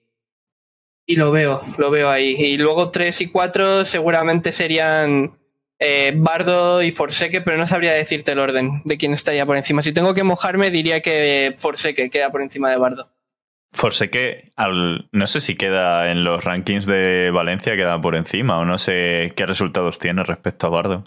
y 1.07 1.17
lo 1.17 1.31
veo, 1.33 1.61
lo 1.79 1.91
veo 1.91 2.11
ahí. 2.11 2.35
Y 2.39 2.57
luego 2.57 2.91
3 2.91 3.21
y 3.23 3.29
4 3.29 3.85
seguramente 3.85 4.53
serían 4.53 5.33
eh, 5.79 6.13
Bardo 6.17 6.83
y 6.83 6.93
Forseque, 6.93 7.41
pero 7.41 7.59
no 7.59 7.67
sabría 7.67 7.93
decirte 7.93 8.33
el 8.33 8.39
orden 8.39 8.83
de 8.85 8.97
quién 8.97 9.13
estaría 9.13 9.47
por 9.47 9.57
encima. 9.57 9.83
Si 9.83 9.93
tengo 9.93 10.15
que 10.15 10.25
mojarme, 10.25 10.71
diría 10.71 11.01
que 11.01 11.55
Forseque 11.59 12.11
queda 12.11 12.31
por 12.31 12.43
encima 12.43 12.71
de 12.71 12.77
Bardo. 12.77 13.11
Forseque, 13.73 14.53
al, 14.55 15.09
no 15.11 15.27
sé 15.27 15.41
si 15.41 15.57
queda 15.57 16.11
en 16.11 16.23
los 16.23 16.45
rankings 16.45 16.87
de 16.87 17.31
Valencia, 17.33 17.77
queda 17.77 18.01
por 18.01 18.15
encima, 18.15 18.59
o 18.59 18.65
no 18.65 18.79
sé 18.79 19.33
qué 19.37 19.47
resultados 19.47 19.99
tiene 19.99 20.23
respecto 20.23 20.69
a 20.69 20.71
Bardo. 20.71 21.05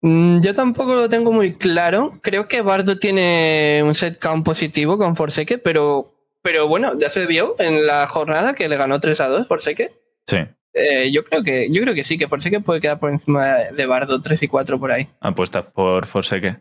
Mm, 0.00 0.40
yo 0.40 0.54
tampoco 0.54 0.94
lo 0.94 1.08
tengo 1.08 1.30
muy 1.30 1.52
claro. 1.52 2.12
Creo 2.22 2.48
que 2.48 2.62
Bardo 2.62 2.98
tiene 2.98 3.82
un 3.84 3.94
set 3.94 4.18
count 4.18 4.44
positivo 4.44 4.96
con 4.96 5.14
Forseque, 5.14 5.58
pero, 5.58 6.14
pero 6.50 6.66
bueno, 6.66 6.98
ya 6.98 7.10
se 7.10 7.26
vio 7.26 7.54
en 7.58 7.84
la 7.86 8.06
jornada 8.06 8.54
que 8.54 8.70
le 8.70 8.78
ganó 8.78 9.00
3 9.00 9.20
a 9.20 9.28
2 9.28 9.46
Forseque. 9.46 9.92
Sí. 10.26 10.38
Eh, 10.72 11.10
yo 11.12 11.22
creo 11.24 11.42
que 11.42 11.68
yo 11.70 11.82
creo 11.82 11.94
que 11.94 12.04
sí, 12.04 12.16
que 12.16 12.26
Forseque 12.26 12.60
puede 12.60 12.80
quedar 12.80 12.98
por 12.98 13.10
encima 13.10 13.48
de 13.76 13.84
Bardo 13.84 14.22
3 14.22 14.42
y 14.44 14.48
4 14.48 14.78
por 14.78 14.90
ahí. 14.90 15.06
¿Apuestas 15.20 15.66
por 15.66 16.06
Forseque? 16.06 16.56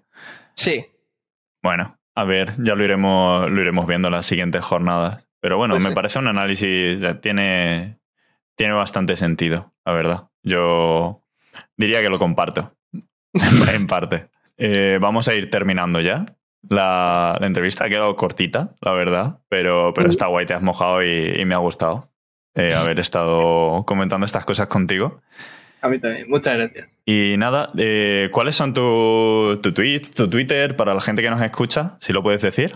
Sí. 0.56 0.86
Bueno, 1.64 1.98
a 2.16 2.26
ver, 2.26 2.52
ya 2.58 2.76
lo 2.76 2.84
iremos, 2.84 3.50
lo 3.50 3.62
iremos 3.62 3.88
viendo 3.88 4.10
en 4.10 4.16
las 4.16 4.26
siguientes 4.26 4.62
jornadas. 4.62 5.26
Pero 5.40 5.56
bueno, 5.58 5.76
Pues 5.76 5.84
me 5.86 5.90
sí. 5.92 5.96
parece 5.96 6.20
un 6.20 6.28
análisis, 6.28 7.00
ya 7.00 7.22
tiene, 7.22 8.00
tiene 8.58 8.74
bastante 8.74 9.16
sentido, 9.16 9.74
la 9.86 9.94
verdad. 9.94 10.24
Yo 10.44 11.24
diría 11.78 12.02
que 12.02 12.10
lo 12.10 12.20
comparto, 12.20 12.76
en 13.74 13.88
parte. 13.88 14.28
Eh, 14.58 14.98
vamos 15.00 15.30
a 15.30 15.34
ir 15.36 15.50
terminando 15.50 16.02
ya. 16.02 16.26
La, 16.70 17.38
la 17.40 17.48
entrevista 17.48 17.86
ha 17.86 17.90
quedado 17.90 18.16
cortita, 18.16 18.76
la 18.82 18.92
verdad, 18.92 19.40
pero, 19.50 19.94
pero 19.94 20.10
está 20.10 20.28
guay, 20.28 20.46
te 20.46 20.54
has 20.54 20.62
mojado 20.62 21.04
y, 21.04 21.40
y 21.40 21.46
me 21.46 21.56
ha 21.56 21.60
gustado 21.60 22.10
eh, 22.56 22.74
haber 22.76 23.00
estado 23.00 23.84
comentando 23.86 24.26
estas 24.26 24.46
cosas 24.46 24.68
contigo. 24.68 25.22
A 25.82 25.90
mí 25.90 26.00
también. 26.00 26.28
Muchas 26.30 26.58
gracias. 26.58 26.90
Y 27.06 27.36
nada, 27.38 27.72
eh, 27.78 28.30
¿cuáles 28.32 28.56
son 28.56 28.74
tus 28.74 29.62
tu 29.62 29.74
tweets, 29.74 30.12
tu 30.12 30.30
Twitter 30.30 30.76
para 30.76 30.94
la 30.94 31.02
gente 31.02 31.22
que 31.22 31.30
nos 31.30 31.42
escucha? 31.42 31.96
Si 32.00 32.12
lo 32.12 32.24
puedes 32.24 32.42
decir. 32.42 32.76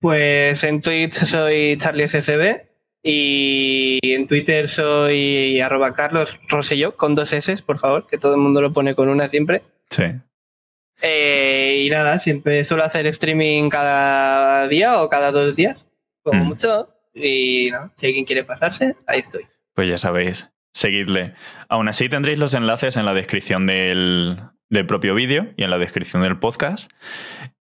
Pues 0.00 0.64
en 0.64 0.80
Twitch 0.80 1.12
soy 1.12 1.76
CharlieSSB 1.76 2.62
y 3.02 3.98
en 4.02 4.26
Twitter 4.26 4.68
soy 4.68 5.60
arroba 5.60 5.92
Carlos 5.94 6.40
Rosselló 6.48 6.96
con 6.96 7.14
dos 7.14 7.32
S, 7.32 7.62
por 7.64 7.78
favor, 7.78 8.06
que 8.10 8.18
todo 8.18 8.34
el 8.34 8.40
mundo 8.40 8.62
lo 8.62 8.72
pone 8.72 8.94
con 8.94 9.10
una 9.10 9.28
siempre. 9.28 9.62
Sí. 9.90 10.04
Eh, 11.02 11.82
y 11.84 11.90
nada, 11.90 12.18
siempre 12.18 12.64
suelo 12.64 12.84
hacer 12.84 13.06
streaming 13.06 13.68
cada 13.68 14.68
día 14.68 15.00
o 15.02 15.08
cada 15.08 15.30
dos 15.32 15.56
días, 15.56 15.88
como 16.22 16.44
Mm. 16.44 16.46
mucho. 16.48 16.88
Y 17.14 17.68
nada, 17.72 17.90
si 17.96 18.06
alguien 18.06 18.24
quiere 18.24 18.44
pasarse, 18.44 18.96
ahí 19.06 19.20
estoy. 19.20 19.46
Pues 19.74 19.88
ya 19.88 19.96
sabéis, 19.98 20.48
seguidle. 20.74 21.34
Aún 21.68 21.88
así 21.88 22.08
tendréis 22.08 22.38
los 22.38 22.54
enlaces 22.54 22.96
en 22.96 23.04
la 23.06 23.14
descripción 23.14 23.66
del, 23.66 24.38
del 24.68 24.86
propio 24.86 25.14
vídeo 25.14 25.48
y 25.56 25.64
en 25.64 25.70
la 25.70 25.78
descripción 25.78 26.22
del 26.22 26.38
podcast. 26.38 26.90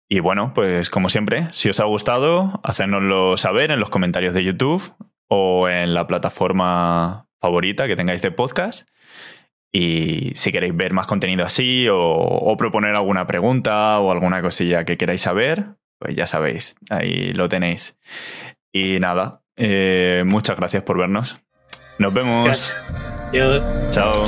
Y 0.08 0.20
bueno, 0.20 0.54
pues 0.56 0.90
como 0.90 1.10
siempre, 1.10 1.48
si 1.54 1.70
os 1.70 1.80
ha 1.80 1.86
gustado, 1.86 2.60
hacérnoslo 2.64 3.38
saber 3.38 3.72
en 3.72 3.80
los 3.80 3.90
comentarios 3.90 4.34
de 4.34 4.44
YouTube 4.44 4.94
o 5.28 5.70
en 5.70 5.94
la 5.94 6.08
plataforma 6.08 7.28
favorita 7.40 7.88
que 7.88 7.96
tengáis 7.96 8.22
de 8.24 8.32
podcast. 8.32 8.88
Y 9.72 10.32
si 10.34 10.52
queréis 10.52 10.76
ver 10.76 10.94
más 10.94 11.06
contenido 11.08 11.46
así 11.46 11.88
o, 11.88 11.98
o 11.98 12.58
proponer 12.58 12.96
alguna 12.96 13.28
pregunta 13.28 14.00
o 14.00 14.12
alguna 14.12 14.42
cosilla 14.42 14.84
que 14.84 14.98
queráis 14.98 15.22
saber, 15.22 15.76
pues 16.00 16.16
ya 16.16 16.26
sabéis, 16.26 16.76
ahí 16.90 17.34
lo 17.34 17.50
tenéis. 17.50 17.98
Y 18.72 19.00
nada, 19.00 19.42
eh, 19.58 20.24
muchas 20.26 20.58
gracias 20.58 20.84
por 20.84 20.98
vernos. 20.98 21.40
Nos 22.00 22.14
vemos. 22.14 22.74
Chao. 23.92 24.24